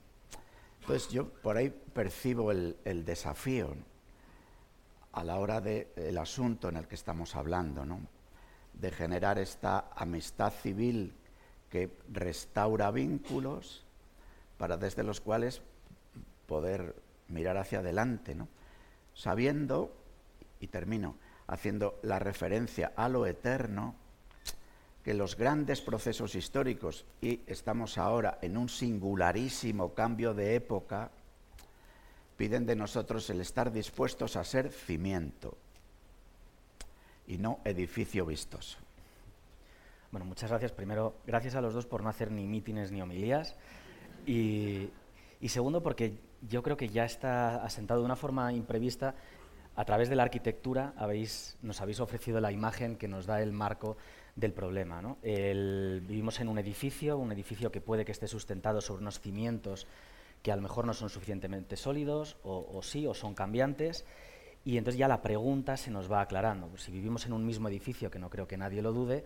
[0.82, 3.76] Entonces yo por ahí percibo el, desafío
[5.13, 7.86] a la hora del asunto en el que estamos hablando,
[8.74, 11.13] de generar esta amistad civil
[11.69, 13.84] que restaura vínculos
[14.58, 15.62] para desde los cuales
[16.47, 16.95] poder
[17.28, 18.47] mirar hacia adelante, ¿no?
[19.22, 19.94] Sabiendo,
[20.60, 23.94] y termino, haciendo la referencia a lo eterno,
[25.04, 31.12] que los grandes procesos históricos, y estamos ahora en un singularísimo cambio de época,
[32.36, 35.56] piden de nosotros el estar dispuestos a ser cimiento
[37.28, 38.80] y no edificio vistoso.
[40.12, 40.72] Bueno, muchas gracias.
[40.72, 43.56] Primero, gracias a los dos por no hacer ni mítines ni homilías.
[44.26, 44.90] Y,
[45.40, 49.15] y segundo, porque yo creo que ya está asentado de una forma imprevista.
[49.75, 50.93] A través de la arquitectura
[51.62, 53.97] nos habéis ofrecido la imagen que nos da el marco
[54.36, 55.01] del problema.
[55.21, 59.88] vivimos en un edificio, un edificio que puede que esté sustentado sobre unos cimientos
[60.41, 64.06] que a lo mejor no son suficientemente sólidos, o, sí, o son cambiantes,
[64.63, 66.75] y entonces ya la pregunta se nos va aclarando.
[66.77, 69.23] si vivimos en un mismo edificio, que no creo que nadie lo dude,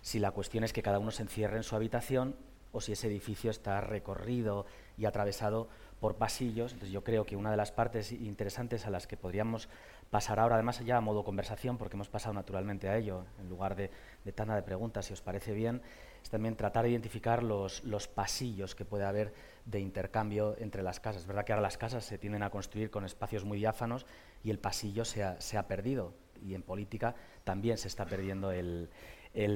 [0.00, 2.36] si la cuestión es que cada uno se encierre en su habitación
[2.72, 5.68] o si ese edificio está recorrido y atravesado
[6.02, 6.72] por pasillos.
[6.72, 9.68] Entonces yo creo que una de las partes interesantes a las que podríamos
[10.10, 13.76] pasar ahora, además ya a modo conversación, porque hemos pasado naturalmente a ello, en lugar
[13.76, 13.88] de,
[14.24, 15.80] de tanda de preguntas, si os parece bien,
[16.20, 19.32] es también tratar de identificar los, los pasillos que puede haber
[19.64, 21.22] de intercambio entre las casas.
[21.22, 24.04] Es verdad que ahora las casas se tienden a construir con espacios muy diáfanos
[24.42, 26.14] y el pasillo se ha, se ha perdido.
[26.44, 28.88] Y en política también se está perdiendo el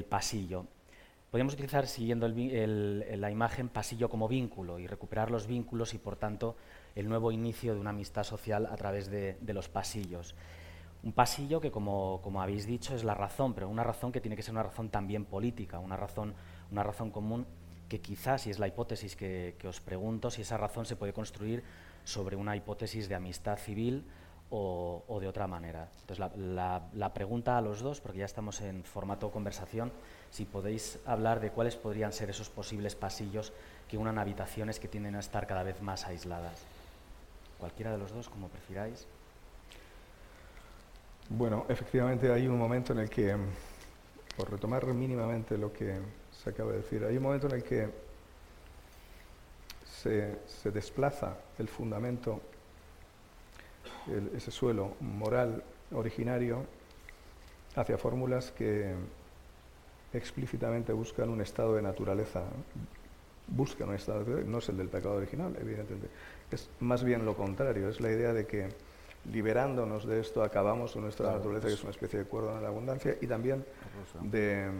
[0.09, 0.67] pasillo.
[1.37, 6.57] Podríamos utilizar, siguiendo la imagen, pasillo como vínculo y recuperar los vínculos y, por tanto,
[6.95, 10.35] el nuevo inicio de una amistad social a través de, los pasillos.
[11.03, 14.43] Un pasillo que, como, habéis dicho, es la razón, pero una razón que tiene que
[14.43, 16.33] ser una razón también política, una razón,
[16.73, 17.47] una razón común
[17.87, 21.63] que quizás, y es la hipótesis que, os pregunto, si esa razón se puede construir
[22.05, 24.07] sobre una hipótesis de amistad civil
[24.49, 25.91] o, de otra manera.
[26.01, 29.93] Entonces, la, pregunta a los dos, porque ya estamos en formato conversación,
[30.31, 33.53] si podéis hablar de cuáles podrían ser esos posibles pasillos
[33.89, 36.63] que unan habitaciones que tienden a estar cada vez más aisladas.
[37.59, 39.07] Cualquiera de los dos, como prefiráis.
[41.29, 43.37] Bueno, efectivamente hay un momento en el que,
[44.37, 45.99] por retomar mínimamente lo que
[46.33, 47.91] se acaba de decir, hay un momento en el que
[49.85, 52.41] se, se desplaza el fundamento,
[54.37, 56.65] ese suelo moral originario,
[57.75, 58.95] hacia fórmulas que
[60.13, 62.43] explícitamente buscan un estado de naturaleza.
[63.49, 66.09] Buscan un estado de naturaleza, no es el del pecado original, evidentemente.
[66.51, 68.69] Es más bien lo contrario, es la idea de que
[69.33, 72.69] liberándonos de esto acabamos con nuestra naturaleza, que es una especie de cuerda en la
[72.69, 73.65] abundancia, y también
[74.23, 74.71] de,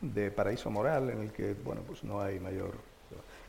[0.00, 2.74] de, paraíso moral en el que bueno, pues no hay mayor...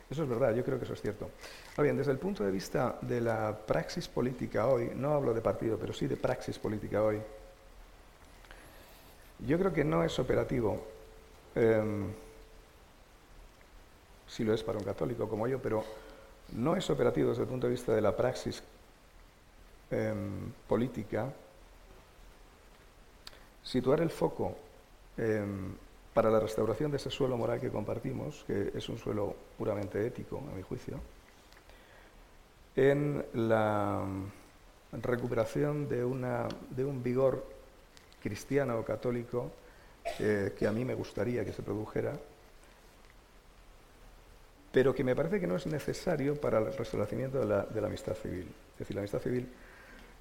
[0.10, 1.30] Eso es verdad, yo creo que eso es cierto.
[1.72, 5.42] Ahora bien, desde el punto de vista de la praxis política hoy, no hablo de
[5.42, 7.20] partido, pero sí de praxis política hoy,
[9.46, 10.88] yo creo que no es operativo,
[11.58, 12.08] em,
[14.28, 15.84] si lo es para un católico como yo, pero
[16.54, 18.62] no es operativo desde el punto de vista de la praxis
[19.90, 21.34] em, política
[23.64, 24.56] situar el foco
[25.18, 25.74] em,
[26.14, 30.42] para la restauración de ese suelo moral que compartimos, que es un suelo puramente ético,
[30.52, 31.00] a mi juicio,
[32.76, 34.06] en la
[34.94, 37.44] recuperación de un vigor
[38.22, 39.52] cristiano o católico
[40.20, 42.14] eh, que a mí me gustaría que se produjera,
[44.72, 48.48] pero que me parece que no es necesario para el restablecimiento de la, amistad civil.
[48.74, 49.48] Es decir, la amistad civil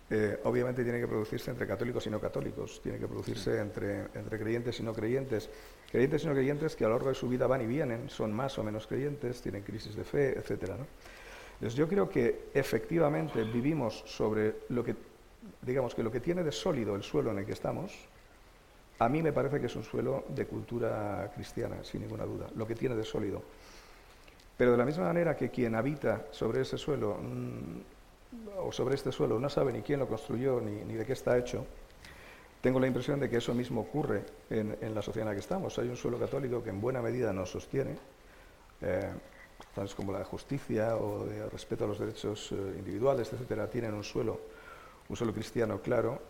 [0.08, 4.38] eh, obviamente tiene que producirse entre católicos y no católicos, tiene que producirse entre, entre
[4.38, 5.50] creyentes y no creyentes.
[5.90, 8.32] Creyentes y no creyentes que a lo largo de su vida van y vienen, son
[8.32, 10.72] más o menos creyentes, tienen crisis de fe, etc.
[11.54, 14.94] Entonces yo creo que efectivamente vivimos sobre lo que
[15.62, 17.92] digamos que lo que tiene de sólido el suelo en el que estamos,
[18.98, 22.66] a mí me parece que es un suelo de cultura cristiana, sin ninguna duda, lo
[22.66, 23.42] que tiene de sólido.
[24.56, 29.12] Pero de la misma manera que quien habita sobre ese suelo mm, o sobre este
[29.12, 31.66] suelo no sabe ni quién lo construyó ni, de qué está hecho,
[32.62, 35.78] tengo la impresión de que eso mismo ocurre en, la sociedad en la que estamos.
[35.78, 37.96] Hay un suelo católico que en buena medida nos sostiene,
[38.80, 39.12] eh,
[39.74, 44.02] tales como la justicia o de respeto a los derechos eh, individuales, etcétera, tienen un
[44.02, 44.40] suelo
[45.08, 46.20] un solo cristiano, claro,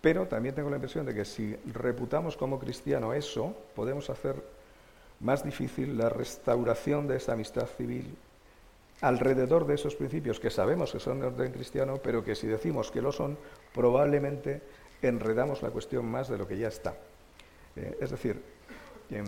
[0.00, 4.36] pero también tengo la impresión de que si reputamos como cristiano eso, podemos hacer
[5.20, 8.16] más difícil la restauración de esa amistad civil
[9.00, 12.90] alrededor de esos principios que sabemos que son de orden cristiano, pero que si decimos
[12.90, 13.38] que lo son,
[13.72, 14.62] probablemente
[15.02, 16.94] enredamos la cuestión más de lo que ya está.
[17.76, 18.42] Eh, es decir,
[19.10, 19.24] em,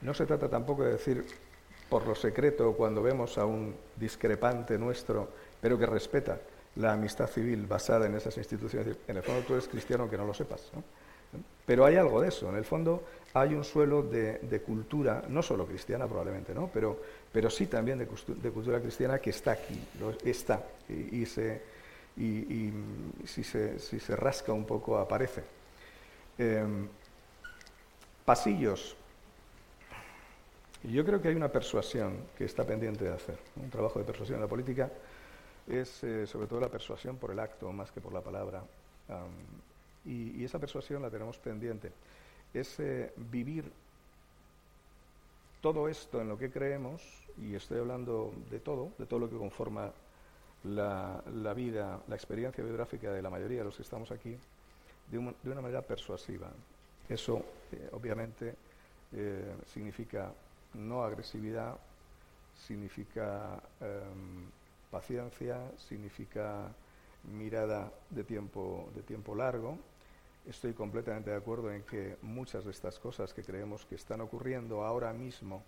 [0.00, 1.24] no se trata tampoco de decir
[1.88, 5.28] por lo secreto cuando vemos a un discrepante nuestro,
[5.60, 6.38] pero que respeta,
[6.76, 8.96] la amistad civil basada en esas instituciones.
[9.08, 10.70] En el fondo tú eres cristiano aunque no lo sepas.
[11.66, 12.48] Pero hay algo de eso.
[12.48, 13.04] En el fondo
[13.34, 16.68] hay un suelo de, cultura, no solo cristiana probablemente, ¿no?
[16.72, 17.00] pero,
[17.32, 19.80] pero sí también de, cultura cristiana que está aquí,
[20.24, 20.64] está.
[20.88, 21.62] Y, se,
[22.16, 22.72] y,
[23.24, 25.42] si, se, si, se, rasca un poco aparece.
[26.38, 26.88] Em,
[28.24, 28.96] pasillos.
[30.82, 34.36] Yo creo que hay una persuasión que está pendiente de hacer, un trabajo de persuasión
[34.36, 34.90] en la política
[35.70, 38.62] es eh, sobre todo la persuasión por el acto más que por la palabra.
[40.04, 41.92] y, esa persuasión la tenemos pendiente.
[42.52, 43.70] Es eh, vivir
[45.60, 47.02] todo esto en lo que creemos,
[47.38, 49.92] y estoy hablando de todo, de todo lo que conforma
[50.64, 51.22] la,
[51.54, 54.36] vida, la experiencia biográfica de la mayoría de los que estamos aquí,
[55.10, 56.48] de, una manera persuasiva.
[57.08, 58.54] Eso, eh, obviamente,
[59.66, 60.32] significa
[60.74, 61.76] no agresividad,
[62.66, 64.46] significa em,
[64.90, 66.72] Paciencia significa
[67.24, 69.78] mirada de tiempo, de tiempo largo.
[70.46, 74.84] Estoy completamente de acuerdo en que muchas de estas cosas que creemos que están ocurriendo
[74.84, 75.62] ahora mismo,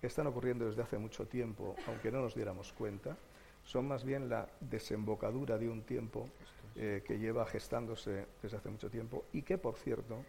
[0.00, 3.16] están ocurriendo desde hace mucho tiempo, aunque no nos diéramos cuenta,
[3.64, 6.28] son más bien la desembocadura de un tiempo
[6.76, 10.24] eh, que lleva gestándose desde hace mucho tiempo y que, por cierto,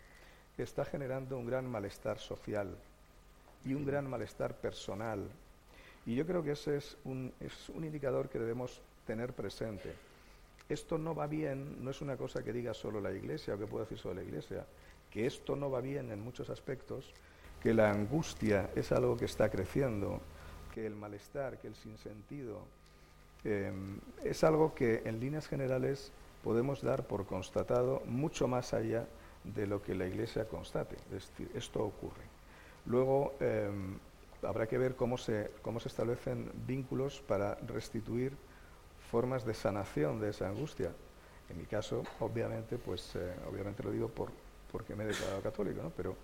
[0.58, 2.76] está generando un gran malestar social
[3.64, 5.30] y un gran malestar personal
[6.08, 9.94] y yo creo que ese es un, es un indicador que debemos tener presente.
[10.70, 13.68] Esto no va bien, no es una cosa que diga solo la Iglesia o que
[13.68, 14.66] pueda decir solo la Iglesia,
[15.12, 17.14] que esto no va bien en muchos aspectos,
[17.62, 20.22] que la angustia es algo que está creciendo,
[20.74, 22.62] que el malestar, que el sinsentido,
[23.44, 29.06] em, es algo que en líneas generales podemos dar por constatado mucho más allá
[29.44, 30.96] de lo que la Iglesia constate.
[31.12, 32.24] Es decir, esto ocurre.
[32.86, 33.98] Luego, em,
[34.44, 38.34] habrá que ver cómo se, cómo se establecen vínculos para restituir
[39.12, 40.92] formas de sanación de esa angustia.
[41.50, 44.30] En mi caso, obviamente, pues eh, obviamente lo digo por,
[44.72, 45.92] porque me he declarado católico, ¿no?
[45.96, 46.16] pero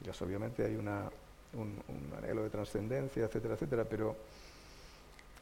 [0.00, 1.10] ya obviamente hay una,
[1.54, 1.82] un,
[2.16, 4.16] anhelo de trascendencia, etcétera, etcétera, pero,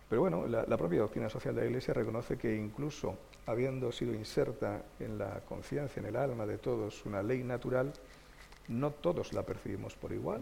[0.09, 4.83] pero bueno, la, propia doctrina social de la Iglesia reconoce que incluso habiendo sido inserta
[4.99, 7.93] en la conciencia, en el alma de todos, una ley natural,
[8.69, 10.41] no todos la percibimos por igual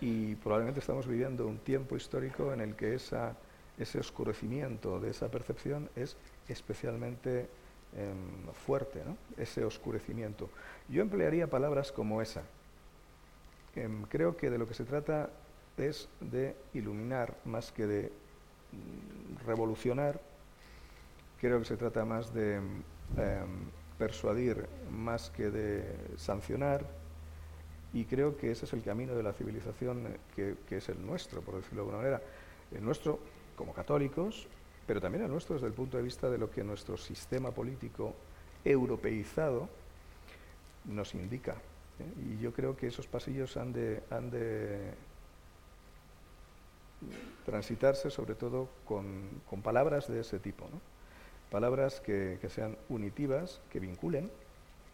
[0.00, 5.90] y probablemente estamos viviendo un tiempo histórico en el que ese oscurecimiento de esa percepción
[5.94, 6.16] es
[6.48, 7.48] especialmente
[7.96, 9.02] em, fuerte,
[9.36, 10.48] ese oscurecimiento.
[10.88, 12.42] Yo emplearía palabras como esa,
[13.76, 15.30] em, creo que de lo que se trata
[15.76, 18.12] es de iluminar más que de
[18.72, 20.20] mm, revolucionar.
[21.40, 22.72] Creo que se trata más de em,
[23.98, 25.84] persuadir más que de
[26.16, 26.99] sancionar.
[27.92, 31.40] Y creo que ese es el camino de la civilización que, que es el nuestro,
[31.40, 32.22] por decirlo de alguna manera.
[32.72, 33.18] El nuestro
[33.56, 34.46] como católicos,
[34.86, 38.14] pero también el nuestro desde el punto de vista de lo que nuestro sistema político
[38.64, 39.68] europeizado
[40.86, 41.52] nos indica.
[41.98, 42.34] ¿eh?
[42.34, 44.94] Y yo creo que esos pasillos han de, han de
[47.44, 50.64] transitarse sobre todo con, con palabras de ese tipo.
[50.70, 50.80] ¿no?
[51.50, 54.30] Palabras que, que, sean unitivas, que vinculen,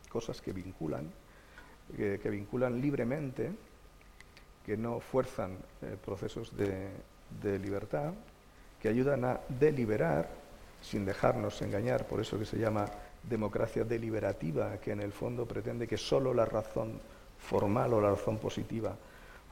[0.09, 1.11] cosas que vinculan,
[1.95, 3.51] que, vinculan libremente,
[4.65, 8.13] que no fuerzan eh, procesos de, libertad,
[8.81, 10.29] que ayudan a deliberar
[10.83, 12.87] sin dejarnos engañar, por eso que se llama
[13.23, 17.01] democracia deliberativa, que en el fondo pretende que solo la razón
[17.39, 18.97] formal o la razón positiva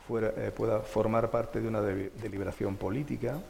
[0.08, 3.40] eh, pueda formar parte de una deliberación política,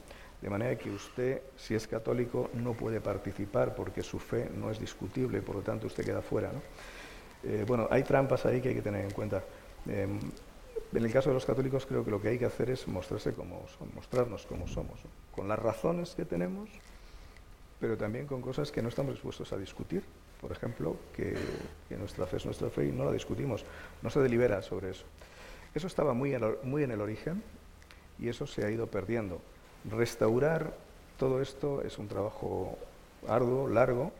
[0.40, 4.79] de manera que usted, si es católico, no puede participar porque su fe no es
[4.79, 6.51] discutible, por lo tanto usted queda fuera.
[7.46, 9.42] Eh, bueno, hay trampas ahí que hay que tener en cuenta.
[9.87, 10.18] Em,
[10.92, 13.33] en el caso de los católicos creo que lo que hay que hacer es mostrarse
[13.33, 15.00] como mostrarnos como somos,
[15.35, 16.68] con las razones que tenemos,
[17.80, 20.04] pero también con cosas que no estamos dispuestos a discutir.
[20.40, 21.37] Por ejemplo, que,
[21.98, 23.64] nuestra fe es nuestra fe y no la discutimos,
[24.02, 25.04] no se delibera sobre eso.
[25.74, 27.42] Eso estaba muy en el origen
[28.18, 29.40] y eso se ha ido perdiendo.
[29.90, 30.74] Restaurar
[31.18, 32.78] todo esto es un trabajo
[33.26, 34.12] arduo, largo,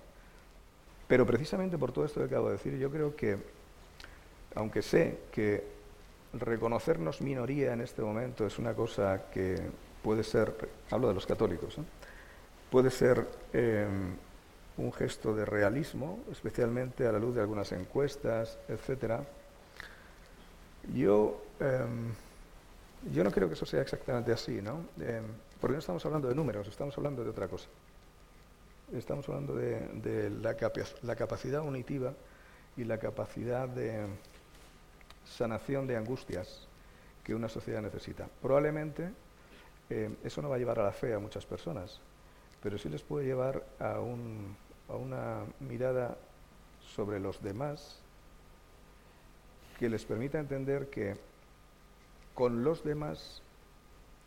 [1.06, 3.38] pero precisamente por todo esto que acabo de decir, yo creo que,
[4.54, 5.64] aunque sé que
[6.32, 9.60] reconocernos minoría en este momento es una cosa que
[10.02, 10.54] puede ser,
[10.90, 11.76] hablo de los católicos,
[12.70, 13.86] puede ser eh,
[14.76, 19.20] un gesto de realismo, especialmente a la luz de algunas encuestas, etc.
[20.92, 22.12] Yo, em,
[23.12, 24.86] yo no creo que eso sea exactamente así, ¿no?
[25.00, 25.24] Em,
[25.60, 27.68] porque no estamos hablando de números, estamos hablando de otra cosa.
[28.96, 30.54] Estamos hablando de, la,
[31.16, 32.14] capacidad unitiva
[32.76, 34.07] y la capacidad de
[35.24, 36.68] sanación de angustias
[37.24, 38.28] que una sociedad necesita.
[38.40, 39.11] Probablemente
[39.90, 42.00] eh, eso no va a llevar a la fe a muchas personas,
[42.62, 46.16] pero sí les puede llevar a una mirada
[46.94, 47.98] sobre los demás
[49.76, 51.16] que les permita entender que
[52.33, 53.42] con los demás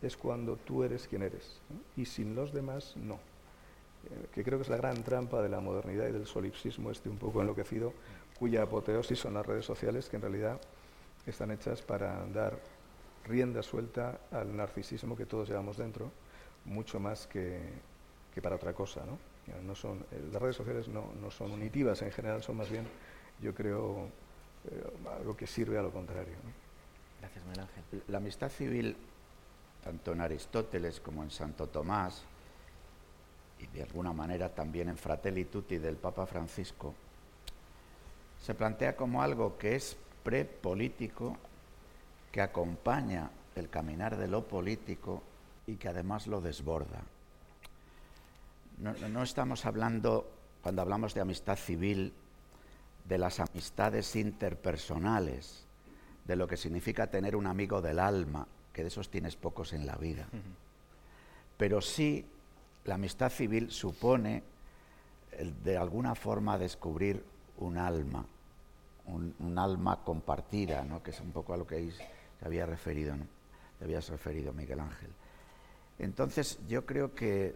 [0.02, 1.58] es cuando tú eres quien eres
[1.96, 3.18] y sin los demás no.
[4.32, 7.18] Que creo que es la gran trampa de la modernidad y del solipsismo este un
[7.18, 7.92] poco enloquecido,
[8.38, 10.60] cuya apoteosis son las redes sociales, que en realidad
[11.26, 12.58] están hechas para dar
[13.24, 16.10] rienda suelta al narcisismo que todos llevamos dentro,
[16.64, 17.60] mucho más que,
[18.34, 19.04] que para otra cosa.
[19.04, 19.18] ¿no?
[19.62, 22.86] No son, eh, las redes sociales no, no, son unitivas, en general son más bien,
[23.40, 24.08] yo creo,
[24.70, 24.82] eh,
[25.18, 26.34] algo que sirve a lo contrario.
[27.20, 28.02] Gracias, Miguel Ángel.
[28.08, 28.96] La amistad civil,
[29.82, 32.24] tanto en Aristóteles como en Santo Tomás,
[33.58, 36.94] y de alguna manera también en Fratelli Tutti del Papa Francisco,
[38.40, 41.36] se plantea como algo que es prepolítico
[42.30, 45.22] que acompaña el caminar de lo político
[45.66, 47.02] y que además lo desborda.
[48.78, 50.30] No, estamos hablando,
[50.62, 52.12] cuando hablamos de amistad civil,
[53.08, 55.64] de las amistades interpersonales,
[56.24, 59.84] de lo que significa tener un amigo del alma, que de esos tienes pocos en
[59.84, 60.28] la vida.
[61.56, 62.24] Pero sí,
[62.88, 64.42] la amistad civil supone
[65.62, 67.22] de alguna forma descubrir
[67.58, 68.24] un alma,
[69.06, 71.02] un, alma compartida, ¿no?
[71.02, 73.14] que es un poco a lo que se referido,
[73.78, 75.10] te habías referido, Miguel Ángel.
[75.98, 77.54] Entonces, yo creo que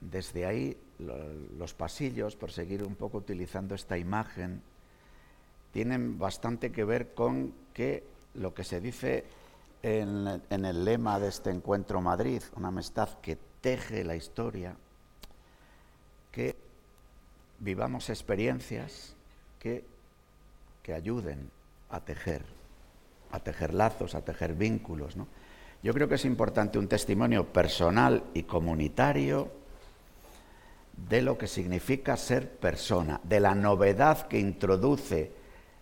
[0.00, 4.62] desde ahí los pasillos, por seguir un poco utilizando esta imagen,
[5.72, 8.04] tienen bastante que ver con que
[8.34, 9.24] lo que se dice
[9.82, 14.76] en, en, el lema de este encuentro Madrid, una amistad que teje la historia,
[16.30, 16.54] que
[17.58, 19.14] vivamos experiencias
[19.58, 19.84] que
[20.82, 21.50] que ayuden
[21.90, 22.42] a tejer,
[23.30, 25.16] a tejer lazos, a tejer vínculos.
[25.16, 25.28] ¿no?
[25.82, 29.50] Yo creo que es importante un testimonio personal y comunitario
[31.08, 35.32] de lo que significa ser persona, de la novedad que introduce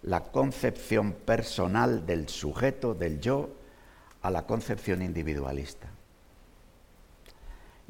[0.03, 3.51] la concepción personal del sujeto, del yo,
[4.23, 5.89] a la concepción individualista.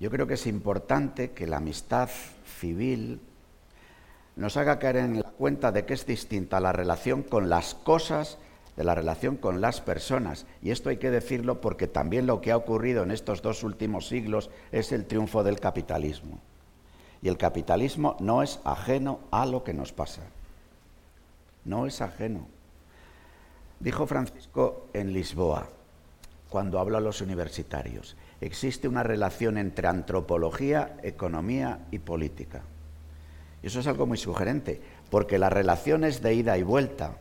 [0.00, 2.08] Yo creo que es importante que la amistad
[2.58, 3.20] civil
[4.34, 8.38] nos haga caer en la cuenta de que es distinta la relación con las cosas
[8.76, 10.46] de la relación con las personas.
[10.62, 14.08] Y esto hay que decirlo porque también lo que ha ocurrido en estos dos últimos
[14.08, 16.38] siglos es el triunfo del capitalismo.
[17.20, 20.22] Y el capitalismo no es ajeno a lo que nos pasa.
[21.66, 22.46] No es ajeno.
[23.80, 25.68] Dijo Francisco en Lisboa,
[26.48, 32.62] cuando habló a los universitarios, existe una relación entre antropología, economía y política.
[33.62, 34.80] Y eso es algo muy sugerente,
[35.10, 37.16] porque las relaciones de ida y vuelta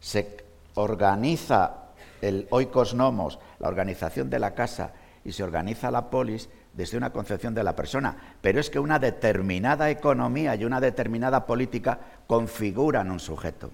[0.00, 1.84] se organiza
[2.20, 4.92] el oikos nomos, la organización de la casa,
[5.24, 8.16] y se organiza la polis desde una concepción de la persona.
[8.40, 13.70] Pero es que una determinada economía y una determinada política configuran un sujeto.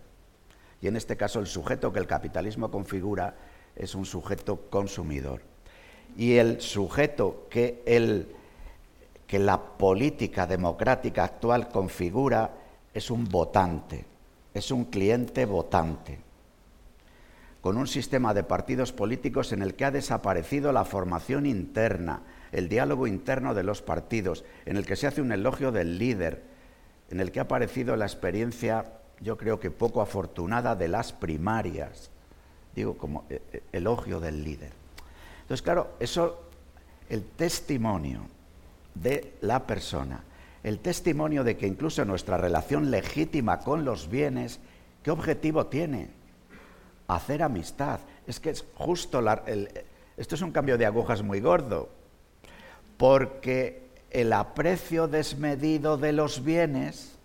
[0.81, 3.35] Y en este caso el sujeto que el capitalismo configura
[3.75, 5.50] es un sujeto consumidor.
[6.17, 7.83] Y el sujeto que,
[9.27, 12.51] que la política democrática actual configura
[12.93, 14.05] es un votante,
[14.53, 16.19] es un cliente votante,
[17.61, 22.69] con un sistema de partidos políticos en el que ha desaparecido la formación interna, el
[22.69, 26.43] diálogo interno de los partidos, en el que se hace un elogio del líder,
[27.11, 28.87] en el que ha aparecido la experiencia,
[29.21, 32.11] yo creo que poco afortunada, de las primarias,
[32.75, 34.80] digo como eh, eh, elogio del líder.
[35.51, 36.45] Entonces, claro, eso,
[37.09, 38.21] el testimonio
[38.95, 40.23] de la persona,
[40.63, 44.61] el testimonio de que incluso nuestra relación legítima con los bienes,
[45.03, 46.11] ¿qué objetivo tiene?
[47.09, 47.99] Hacer amistad.
[48.29, 49.21] Es que es justo,
[50.17, 51.89] esto es un cambio de agujas muy gordo,
[52.97, 57.17] porque el aprecio desmedido de los bienes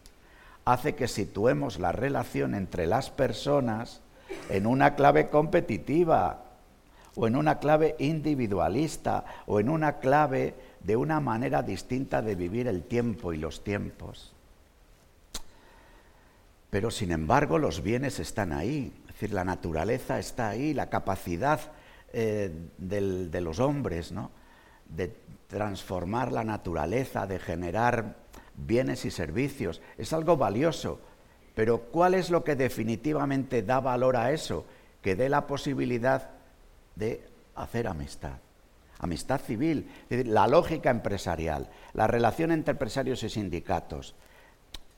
[0.65, 4.01] hace que situemos la relación entre las personas
[4.49, 6.44] en una clave competitiva
[7.15, 12.67] o en una clave individualista o en una clave de una manera distinta de vivir
[12.67, 14.33] el tiempo y los tiempos.
[16.69, 21.59] Pero sin embargo los bienes están ahí, es decir, la naturaleza está ahí, la capacidad
[22.11, 24.31] eh, de los hombres ¿no?
[24.89, 25.15] de
[25.47, 28.15] transformar la naturaleza, de generar
[28.55, 30.99] bienes y servicios, es algo valioso.
[31.55, 34.65] Pero ¿cuál es lo que definitivamente da valor a eso?
[35.01, 36.34] Que dé la posibilidad
[36.95, 37.25] de
[37.55, 38.37] hacer amistad.
[38.99, 44.15] Amistad civil, la lógica empresarial, la relación entre empresarios y sindicatos.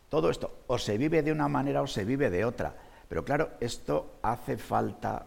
[0.09, 2.75] Todo esto o se vive de una manera o se vive de otra.
[3.09, 5.25] Pero claro, esto hace falta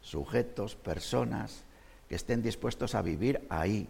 [0.00, 1.64] sujetos, personas
[2.08, 3.88] que estén dispuestos a vivir ahí,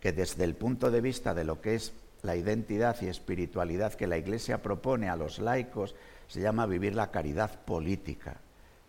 [0.00, 1.92] que desde el punto de vista de lo que es
[2.22, 5.94] la identidad y espiritualidad que la Iglesia propone a los laicos,
[6.28, 8.36] se llama vivir la caridad política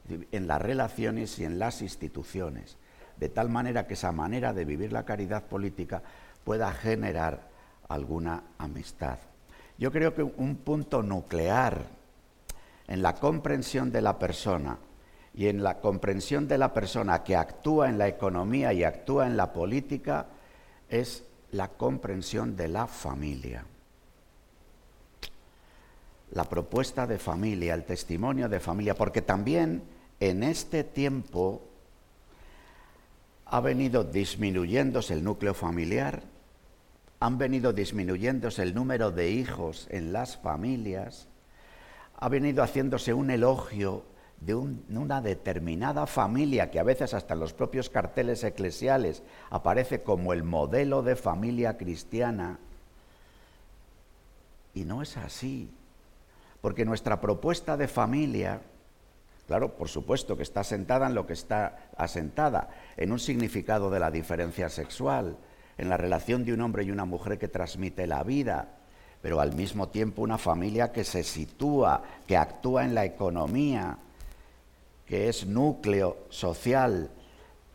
[0.09, 2.77] en las relaciones y en las instituciones,
[3.17, 6.03] de tal manera que esa manera de vivir la caridad política
[6.43, 7.49] pueda generar
[7.89, 9.17] alguna amistad.
[9.77, 11.85] Yo creo que un punto nuclear
[12.87, 14.77] en la comprensión de la persona
[15.33, 19.35] y en la comprensión de la persona que actúa en la economía y actúa en
[19.35, 20.27] la política
[20.87, 23.65] es la comprensión de la familia.
[26.31, 29.83] La propuesta de familia, el testimonio de familia, porque también
[30.19, 31.61] en este tiempo
[33.45, 36.23] ha venido disminuyéndose el núcleo familiar,
[37.19, 41.27] han venido disminuyéndose el número de hijos en las familias,
[42.17, 44.03] ha venido haciéndose un elogio
[44.39, 50.33] de una determinada familia que a veces hasta en los propios carteles eclesiales aparece como
[50.33, 52.59] el modelo de familia cristiana.
[54.73, 55.69] Y no es así,
[56.61, 58.61] porque nuestra propuesta de familia
[59.47, 63.99] Claro, por supuesto que está asentada en lo que está asentada, en un significado de
[63.99, 65.37] la diferencia sexual,
[65.77, 68.69] en la relación de un hombre y una mujer que transmite la vida,
[69.21, 73.97] pero al mismo tiempo una familia que se sitúa, que actúa en la economía,
[75.05, 77.11] que es núcleo social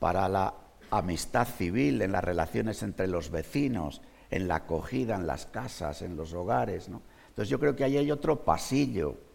[0.01, 0.55] para la
[0.91, 6.17] amistad civil, en las relaciones entre los vecinos, en la acogida, en las casas, en
[6.17, 6.89] los hogares.
[6.89, 9.30] Entonces yo creo que ahí hay otro pasillo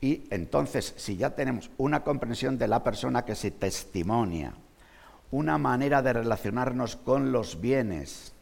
[0.00, 4.54] y entonces, si ya tenemos una comprensión de la persona que se testimonia,
[5.30, 8.32] una manera de relacionarnos con los bienes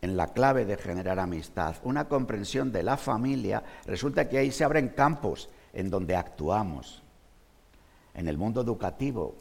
[0.00, 4.64] en la clave de generar amistad, una comprensión de la familia, resulta que ahí se
[4.64, 7.02] abren campos en donde actuamos.
[8.14, 9.34] En el mundo educativo,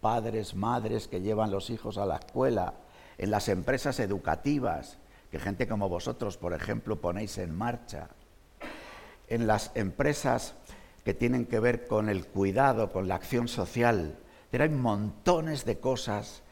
[0.00, 2.74] padres, madres que llevan los hijos a la escuela,
[3.18, 4.98] en las empresas educativas,
[5.30, 8.08] que gente como vosotros, por ejemplo, ponéis en marcha,
[9.28, 10.54] en las empresas
[11.04, 14.18] que tienen que ver con el cuidado, con la acción social.
[14.50, 16.42] Pero hay montones de cosas,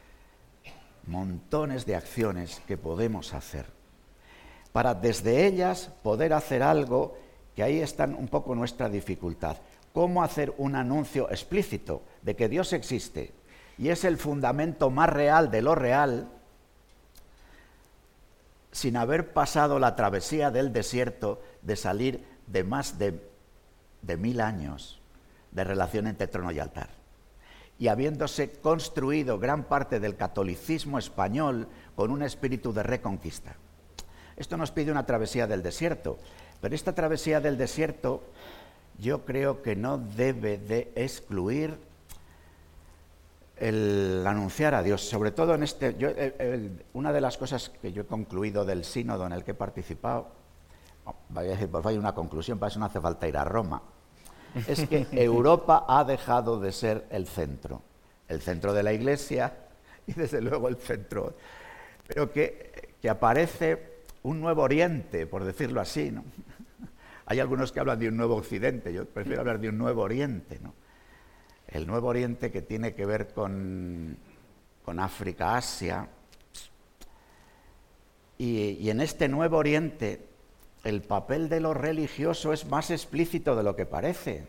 [1.07, 3.79] montones de acciones que podemos hacer
[4.73, 7.17] para desde ellas poder hacer algo
[7.57, 9.57] que ahí está un poco nuestra dificultad.
[9.93, 13.33] ¿Cómo hacer un anuncio explícito de que Dios existe
[13.77, 16.29] y es el fundamento más real de lo real
[18.71, 23.21] sin haber pasado la travesía del desierto de salir de más de,
[24.17, 25.01] mil años,
[25.51, 26.89] de relación entre trono y altar.
[27.79, 33.55] Y habiéndose construido gran parte del catolicismo español con un espíritu de reconquista.
[34.37, 36.19] Esto nos pide una travesía del desierto,
[36.61, 38.23] pero esta travesía del desierto
[38.99, 41.79] yo creo que no debe de excluir
[43.57, 45.97] el anunciar a Dios, sobre todo en este,
[46.93, 50.29] una de las cosas que yo he concluido del sínodo en el que he participado,
[51.29, 53.83] vaya a decir, pues vaya una conclusión, para eso no hace falta ir a Roma,
[54.67, 57.83] es que Europa ha dejado de ser el centro,
[58.29, 59.55] el centro de la Iglesia
[60.07, 61.35] y desde luego el centro,
[62.07, 66.25] pero que, que aparece un nuevo Oriente, por decirlo así, ¿no?
[67.27, 70.59] Hay algunos que hablan de un nuevo Occidente, yo prefiero hablar de un nuevo Oriente,
[70.61, 70.75] ¿no?
[71.67, 74.17] El nuevo Oriente que tiene que ver con,
[74.83, 76.09] con África, Asia.
[78.39, 80.28] Y, y en este nuevo Oriente
[80.85, 84.47] el papel de lo religioso es más explícito de lo que parece.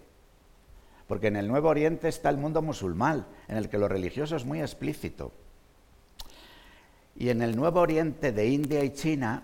[1.08, 4.46] Porque en el Nuevo Oriente está el mundo musulmán, en el que lo religioso es
[4.46, 5.32] muy explícito.
[7.16, 9.44] Y en el Nuevo Oriente de India y China,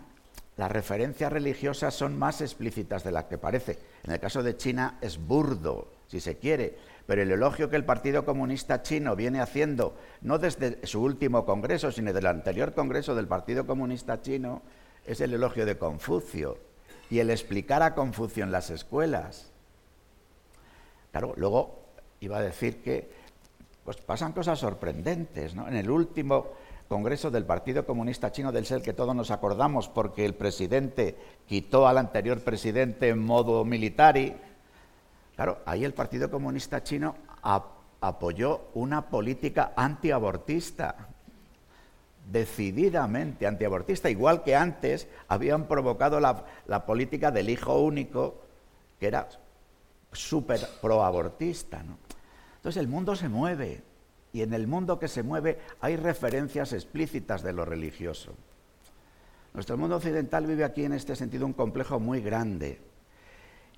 [0.57, 3.79] las referencias religiosas son más explícitas de las que parece.
[4.03, 6.77] En el caso de China es burdo, si se quiere,
[7.07, 11.91] pero el elogio que el Partido Comunista Chino viene haciendo, no desde su último congreso,
[11.91, 14.61] sino del anterior congreso del Partido Comunista Chino,
[15.05, 16.64] es el elogio de Confucio
[17.09, 19.51] y el explicar a Confucio en las escuelas.
[21.11, 21.79] Claro, luego
[22.19, 23.09] iba a decir que
[23.83, 25.55] pues pasan cosas sorprendentes.
[25.55, 25.67] ¿no?
[25.67, 26.53] En el último
[26.87, 31.15] Congreso del Partido Comunista Chino del SEL que todos nos acordamos porque el presidente
[31.47, 34.15] quitó al anterior presidente en modo militar.
[35.35, 37.15] Claro, ahí el Partido Comunista Chino
[38.01, 41.09] apoyó una política antiabortista,
[42.31, 48.41] decididamente antiabortista, igual que antes habían provocado la, política del hijo único,
[48.99, 49.27] que era
[50.11, 51.83] súper proabortista.
[52.55, 53.83] Entonces el mundo se mueve,
[54.33, 58.35] y en el mundo que se mueve hay referencias explícitas de lo religioso.
[59.53, 62.81] Nuestro mundo occidental vive aquí en este sentido un complejo muy grande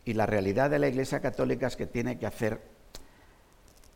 [0.07, 2.61] y la realidad de la Iglesia Católica es que tiene que hacer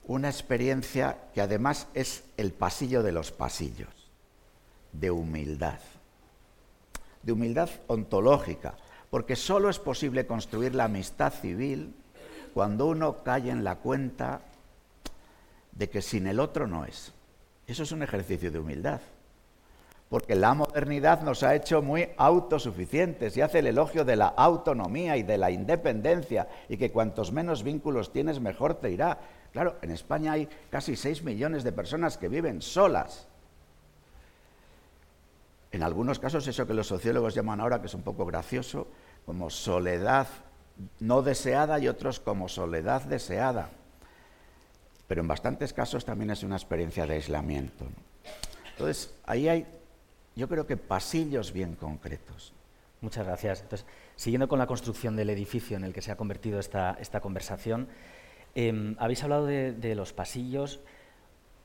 [0.05, 4.00] una experiencia que además es el pasillo de los pasillos,
[4.93, 5.79] de humildad,
[7.23, 8.75] de humildad ontológica,
[9.09, 11.93] porque solo es posible construir la amistad civil
[12.53, 14.41] cuando uno cae en la cuenta
[15.71, 17.13] de que sin el otro no es.
[17.67, 19.01] Eso es un ejercicio de humildad.
[20.09, 25.15] Porque la modernidad nos ha hecho muy autosuficientes y hace el elogio de la autonomía
[25.15, 29.19] y de la independencia y que cuantos menos vínculos tienes mejor te irá.
[29.53, 33.29] Claro, en España hay casi 6 millones de personas que viven solas.
[35.71, 38.87] En algunos casos eso que los sociólogos llaman ahora, que es un poco gracioso,
[39.25, 40.27] como soledad
[40.99, 43.69] no deseada y otros como soledad deseada
[45.11, 47.83] pero en bastantes casos también es una experiencia de aislamiento.
[48.69, 49.67] Entonces, ahí hay,
[50.37, 52.53] yo creo que pasillos bien concretos.
[53.01, 53.59] Muchas gracias.
[53.59, 57.19] Entonces, siguiendo con la construcción del edificio en el que se ha convertido esta, esta
[57.19, 57.89] conversación,
[58.55, 60.79] em, habéis hablado de, los pasillos.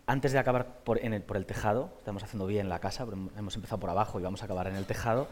[0.08, 3.04] Antes de acabar por, el, por, el, tejado, estamos haciendo bien la casa,
[3.36, 5.26] hemos empezado por abajo y vamos a acabar en el tejado.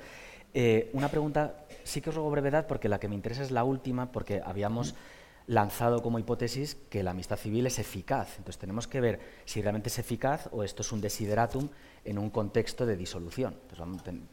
[0.52, 3.62] Eh, una pregunta, sí que os ruego brevedad porque la que me interesa es la
[3.62, 4.96] última, porque habíamos
[5.46, 8.38] lanzado como hipótesis que la amistad civil es eficaz.
[8.38, 11.68] Entonces tenemos que ver si realmente es eficaz o esto es un desideratum
[12.04, 13.54] en un contexto de disolución.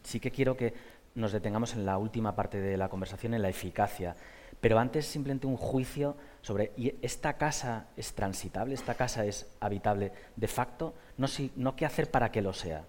[0.02, 0.74] sí que quiero que
[1.14, 4.16] nos detengamos en la última parte de la conversación, en la eficacia.
[4.60, 8.74] Pero antes simplemente un juicio sobre, ¿y esta casa es transitable?
[8.74, 10.94] ¿Esta casa es habitable de facto?
[11.18, 12.86] No, si, no qué hacer para que lo sea,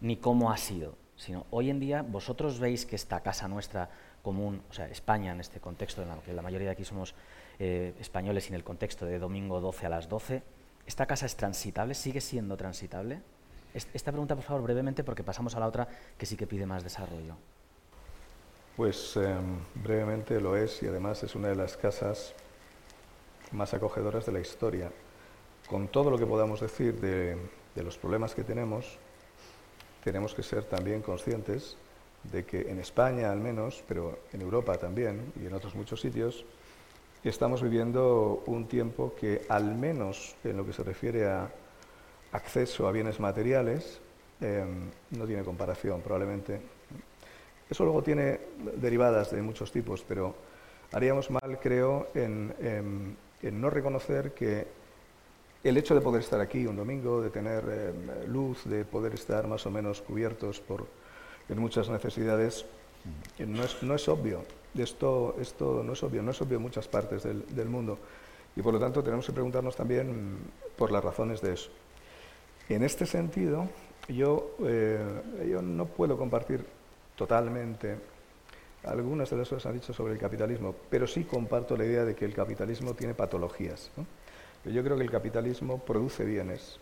[0.00, 3.90] ni cómo ha sido, sino hoy en día vosotros veis que esta casa nuestra
[4.22, 7.14] común, o sea, España en este contexto en el que la mayoría de aquí somos
[7.58, 10.42] eh, españoles y en el contexto de domingo 12 a las 12.
[10.86, 11.94] ¿Esta casa es transitable?
[11.94, 13.20] ¿Sigue siendo transitable?
[13.72, 16.82] Esta pregunta, por favor, brevemente, porque pasamos a la otra que sí que pide más
[16.82, 17.36] desarrollo.
[18.76, 22.34] Pues em, brevemente lo es y además es una de las casas
[23.52, 24.90] más acogedoras de la historia.
[25.68, 27.36] Con todo lo que podamos decir de,
[27.82, 28.98] los problemas que tenemos,
[30.02, 31.76] tenemos que ser también conscientes
[32.24, 36.44] de que en España al menos, pero en Europa también y en otros muchos sitios,
[37.22, 41.50] estamos viviendo un tiempo que, al menos en lo que se refiere a
[42.32, 44.00] acceso a bienes materiales,
[44.40, 46.60] em, no tiene comparación probablemente.
[47.68, 48.40] Eso luego tiene
[48.76, 50.34] derivadas de muchos tipos, pero
[50.92, 54.66] haríamos mal, creo, en, no reconocer que
[55.64, 59.46] el hecho de poder estar aquí un domingo, de tener em, luz, de poder estar
[59.46, 60.86] más o menos cubiertos por
[61.48, 62.64] en muchas necesidades,
[63.38, 64.42] no es, no es obvio.
[64.76, 67.98] Esto, esto no es obvio, no es obvio en muchas partes del, mundo.
[68.56, 70.38] Y por lo tanto tenemos que preguntarnos también
[70.76, 71.70] por las razones de eso.
[72.68, 73.68] En este sentido,
[74.08, 74.98] yo, eh,
[75.48, 76.64] yo no puedo compartir
[77.16, 77.96] totalmente
[78.86, 82.14] algunas de las cosas han dicho sobre el capitalismo, pero sí comparto la idea de
[82.14, 83.90] que el capitalismo tiene patologías.
[84.64, 86.78] Yo creo que el capitalismo produce bienes,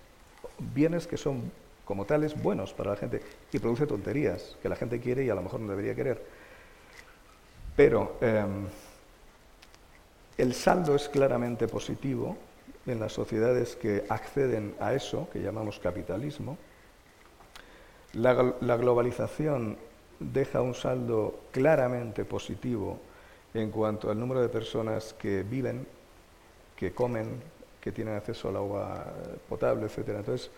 [0.59, 1.50] bienes que son
[1.84, 3.20] como tales buenos para la gente
[3.52, 6.22] y produce tonterías que la gente quiere y a lo mejor no debería querer.
[7.76, 8.66] Pero em,
[10.38, 12.36] el saldo es claramente positivo
[12.86, 16.57] en las sociedades que acceden a eso, que llamamos capitalismo.
[18.12, 19.76] La globalización
[20.19, 22.99] deja un saldo claramente positivo
[23.53, 25.87] en cuanto al número de personas que viven,
[26.77, 27.41] que comen,
[27.81, 29.05] que tienen acceso al agua
[29.49, 30.09] potable, etc.
[30.09, 30.51] Entonces,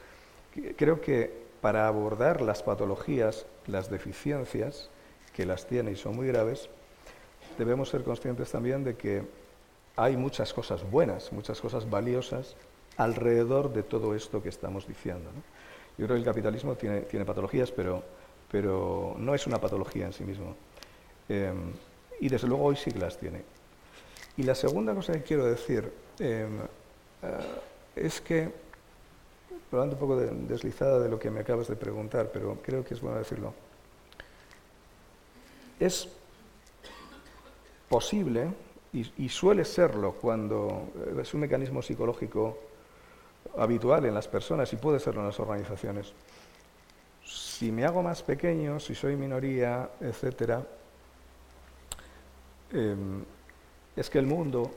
[0.76, 4.88] creo que para abordar las patologías, las deficiencias,
[5.34, 6.70] que las tiene y son muy graves,
[7.58, 9.22] debemos ser conscientes también de que
[9.96, 12.56] hay muchas cosas buenas, muchas cosas valiosas
[12.96, 15.30] alrededor de todo esto que estamos diciendo.
[15.98, 18.02] Yo creo que el capitalismo tiene, tiene patologías, pero,
[18.50, 20.54] pero no es una patología en sí mismo.
[21.28, 21.72] Em,
[22.20, 23.42] y desde luego hoy sí las tiene.
[24.36, 26.60] Y la segunda cosa que quiero decir em,
[27.22, 27.38] eh,
[27.96, 28.50] es que,
[29.70, 33.00] probando un poco deslizada de lo que me acabas de preguntar, pero creo que es
[33.00, 33.54] bueno decirlo,
[35.80, 36.08] es
[37.88, 38.48] posible,
[38.92, 42.58] y, suele serlo cuando eh, es un mecanismo psicológico
[43.58, 46.12] habitual en las personas y puede serlo en las organizaciones,
[47.58, 50.60] si me hago más pequeño, si soy minoría, etc.,
[52.70, 53.24] em,
[53.96, 54.70] es que el mundo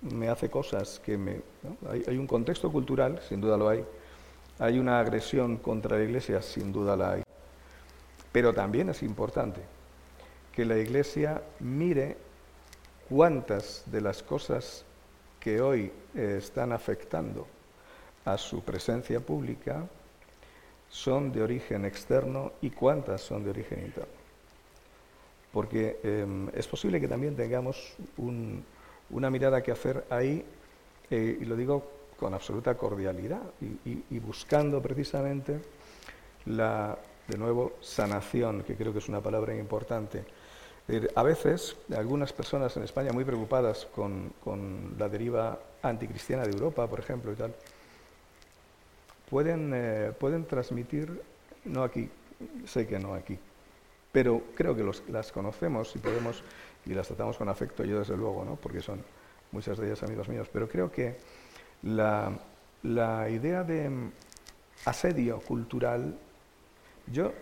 [0.00, 1.40] me hace cosas que me...
[1.88, 3.84] Hay, un contexto cultural, sin duda lo hay,
[4.58, 7.22] hay una agresión contra la Iglesia, sin duda la hay,
[8.32, 9.60] pero también es importante
[10.50, 12.16] que la Iglesia mire
[13.08, 14.84] cuántas de las cosas
[15.38, 17.46] que hoy eh, están afectando
[18.24, 19.86] a su presencia pública
[20.88, 24.12] son de origen externo y cuántas son de origen interno.
[25.52, 28.64] Porque em, es posible que también tengamos un,
[29.10, 30.44] una mirada que hacer ahí,
[31.10, 35.60] eh, y lo digo con absoluta cordialidad, y, buscando precisamente
[36.46, 40.24] la, de nuevo, sanación, que creo que es una palabra importante.
[41.14, 46.86] A veces, algunas personas en España muy preocupadas con, con la deriva anticristiana de Europa,
[46.86, 47.54] por ejemplo, y tal,
[49.34, 51.20] pueden, eh, pueden transmitir,
[51.64, 52.08] no aquí,
[52.66, 53.36] sé que no aquí,
[54.12, 56.44] pero creo que las conocemos y podemos
[56.86, 58.54] y las tratamos con afecto, yo desde luego, ¿no?
[58.54, 59.02] porque son
[59.50, 61.16] muchas de ellas amigos míos, pero creo que
[61.82, 62.30] la,
[62.84, 63.90] la idea de
[64.84, 66.16] asedio cultural,
[67.08, 67.32] yo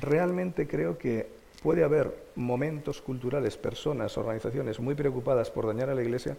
[0.00, 1.28] realmente creo que
[1.60, 6.36] puede haber momentos culturales, personas, organizaciones muy preocupadas por dañar a la Iglesia,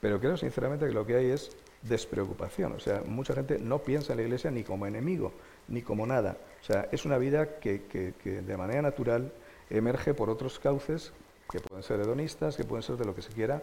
[0.00, 1.50] pero creo sinceramente que lo que hay es
[1.82, 2.72] despreocupación.
[2.72, 5.32] O sea, mucha gente no piensa en la Iglesia ni como enemigo,
[5.68, 6.36] ni como nada.
[6.60, 9.32] O sea, es una vida que, que, que de manera natural
[9.68, 11.12] emerge por otros cauces
[11.50, 13.62] que pueden ser hedonistas, que pueden ser de lo que se quiera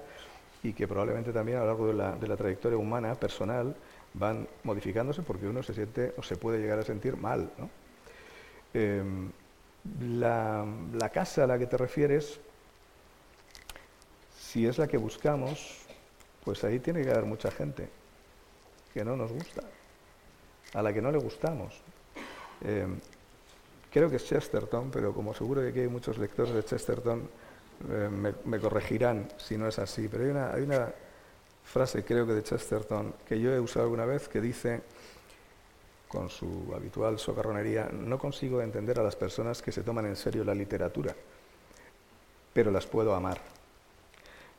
[0.63, 3.75] y que probablemente también a lo largo de la, de la trayectoria humana, personal,
[4.13, 7.49] van modificándose porque uno se siente o se puede llegar a sentir mal.
[7.57, 7.69] ¿no?
[8.73, 9.31] Em,
[10.01, 12.39] la, la, casa a la que te refieres,
[14.37, 15.86] si es la que buscamos,
[16.47, 17.89] pues ahí tiene que haber mucha gente
[18.93, 19.63] que no nos gusta,
[20.73, 21.73] a la que no le gustamos.
[22.61, 22.97] Em,
[23.91, 27.29] creo que es Chesterton, pero como seguro que hay muchos lectores de Chesterton,
[27.89, 30.89] eh, me, corregirán si no es así, pero hay una, hay una
[31.65, 34.83] frase, creo que de Chesterton, que yo he usado alguna vez, que dice,
[36.07, 40.45] con su habitual socarronería, no consigo entender a las personas que se toman en serio
[40.45, 41.13] la literatura,
[42.53, 43.56] pero las puedo amar.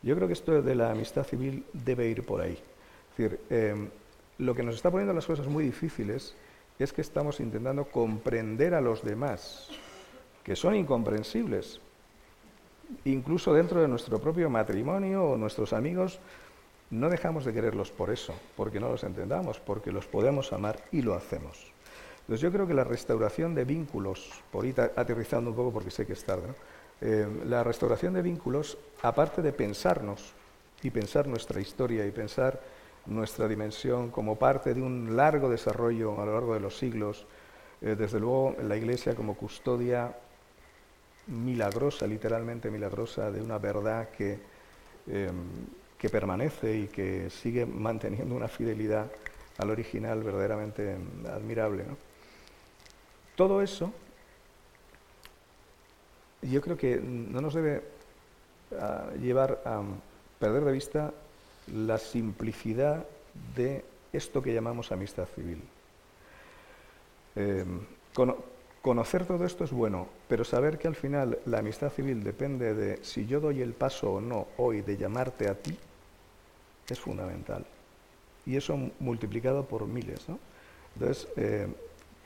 [0.02, 2.52] Yo creo que esto de la amistad civil debe ir por ahí.
[3.10, 3.88] Es decir, eh,
[4.38, 6.34] lo que nos está poniendo las cosas muy difíciles
[6.78, 9.68] es que estamos intentando comprender a los demás,
[10.44, 11.80] que son incomprensibles.
[13.04, 16.20] Incluso dentro de nuestro propio matrimonio o nuestros amigos,
[16.90, 21.02] no dejamos de quererlos por eso, porque no los entendamos, porque los podemos amar y
[21.02, 21.72] lo hacemos.
[22.20, 26.06] Entonces yo creo que la restauración de vínculos, por ir aterrizando un poco porque sé
[26.06, 26.48] que es tarde,
[27.00, 30.32] eh, la restauración de vínculos, aparte de pensarnos
[30.82, 32.60] y pensar nuestra historia y pensar
[33.06, 37.26] nuestra dimensión como parte de un largo desarrollo a lo largo de los siglos.
[37.80, 40.12] Eh, desde luego, la Iglesia como custodia
[41.28, 44.38] milagrosa, literalmente milagrosa, de una verdad que,
[45.06, 45.36] em,
[45.98, 49.06] que permanece y que sigue manteniendo una fidelidad
[49.58, 50.96] al original verdaderamente
[51.28, 51.84] admirable.
[53.36, 53.92] Todo eso,
[56.42, 57.82] yo creo que no nos debe
[58.78, 59.82] ah, llevar a
[60.38, 61.12] perder de vista
[61.74, 63.04] la simplicidad
[63.56, 65.62] de esto que llamamos amistad civil.
[67.36, 67.80] Em,
[68.82, 73.04] conocer todo esto es bueno, pero saber que al final la amistad civil depende de
[73.04, 75.76] si yo doy el paso o no hoy de llamarte a ti,
[76.88, 77.64] es fundamental.
[78.46, 80.28] Y eso multiplicado por miles.
[80.28, 80.38] ¿no?
[80.94, 81.68] Entonces, eh,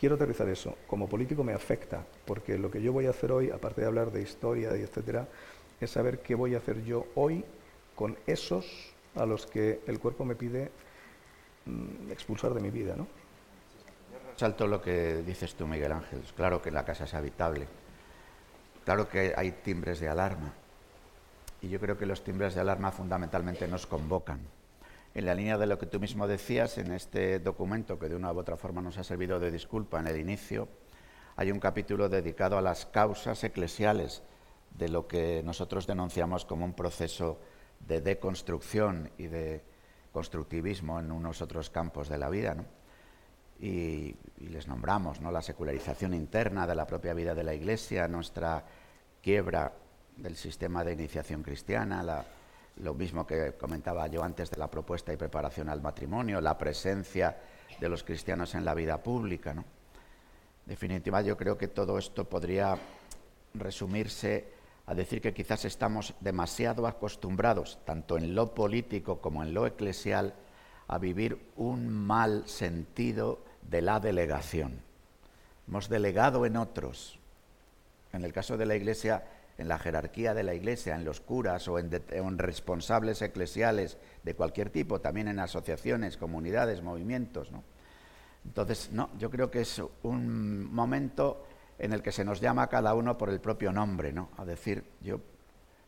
[0.02, 0.76] quiero aterrizar eso.
[0.88, 4.10] Como político me afecta, porque lo que yo voy a hacer hoy, aparte de hablar
[4.10, 5.28] de historia y etcétera,
[5.80, 7.44] es saber qué voy a hacer yo hoy
[7.94, 8.66] con esos
[9.14, 10.72] a los que el cuerpo me pide
[11.66, 13.06] mm, expulsar de mi vida, ¿no?
[14.34, 16.20] Salto lo que dices tú, Miguel Ángel.
[16.34, 17.68] Claro que la casa es habitable.
[18.84, 20.52] Claro que hay timbres de alarma.
[21.60, 24.40] Y yo creo que los timbres de alarma fundamentalmente nos convocan.
[25.14, 28.32] En la línea de lo que tú mismo decías, en este documento que de una
[28.32, 30.68] u otra forma nos ha servido de disculpa en el inicio,
[31.36, 34.22] hay un capítulo dedicado a las causas eclesiales
[34.70, 37.38] de lo que nosotros denunciamos como un proceso
[37.80, 39.62] de deconstrucción y de
[40.12, 42.54] constructivismo en unos otros campos de la vida.
[42.54, 42.64] ¿no?
[43.60, 45.30] Y, les nombramos ¿no?
[45.30, 48.64] la secularización interna de la propia vida de la Iglesia, nuestra
[49.22, 49.72] quiebra
[50.16, 52.24] del sistema de iniciación cristiana,
[52.76, 57.36] lo mismo que comentaba yo antes de la propuesta y preparación al matrimonio, la presencia
[57.78, 59.54] de los cristianos en la vida pública.
[59.54, 59.62] ¿no?
[59.62, 62.78] En definitiva, yo creo que todo esto podría
[63.54, 64.48] resumirse
[64.86, 70.34] a decir que quizás estamos demasiado acostumbrados, tanto en lo político como en lo eclesial,
[70.88, 74.80] a vivir un mal sentido de la delegación.
[75.68, 77.18] Hemos delegado en otros.
[78.12, 79.24] En el caso de la Iglesia,
[79.58, 84.70] en la jerarquía de la Iglesia, en los curas o en, responsables eclesiales de cualquier
[84.70, 87.52] tipo, también en asociaciones, comunidades, movimientos.
[87.52, 87.62] ¿no?
[88.44, 91.46] Entonces, no, yo creo que es un momento
[91.78, 94.30] en el que se nos llama a cada uno por el propio nombre, ¿no?
[94.36, 95.20] A decir, yo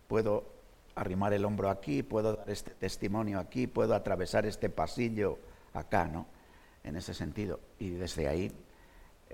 [0.08, 0.52] puedo
[0.94, 5.38] arrimar el hombro aquí, puedo dar este testimonio aquí, puedo atravesar este pasillo
[5.72, 6.26] acá, ¿no?
[6.82, 7.60] En ese sentido.
[7.78, 8.52] Y desde ahí,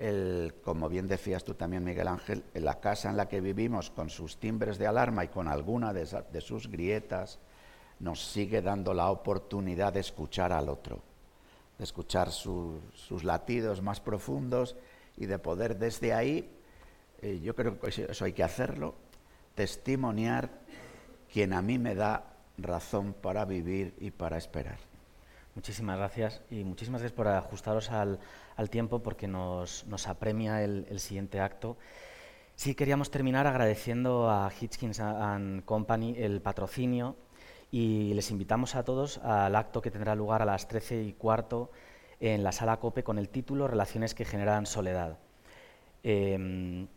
[0.01, 4.09] el, como bien decías tú también, Miguel Ángel, la casa en la que vivimos, con
[4.09, 7.39] sus timbres de alarma y con alguna de, de sus grietas,
[7.99, 11.03] nos sigue dando la oportunidad de escuchar al otro,
[11.77, 14.75] de escuchar sus latidos más profundos
[15.17, 16.49] y de poder desde ahí,
[17.21, 18.95] eh, yo creo que eso hay que hacerlo,
[19.53, 20.49] testimoniar
[21.31, 22.23] quien a mí me da
[22.57, 24.90] razón para vivir y para esperar.
[25.53, 28.19] Muchísimas gracias y muchísimas gracias por ajustaros al,
[28.69, 31.77] tiempo porque nos, apremia el, siguiente acto.
[32.55, 37.17] Sí queríamos terminar agradeciendo a Hitchkins and Company el patrocinio
[37.69, 41.71] y les invitamos a todos al acto que tendrá lugar a las 13 y cuarto
[42.21, 45.17] en la sala COPE con el título Relaciones que generan soledad.
[46.03, 46.87] Em,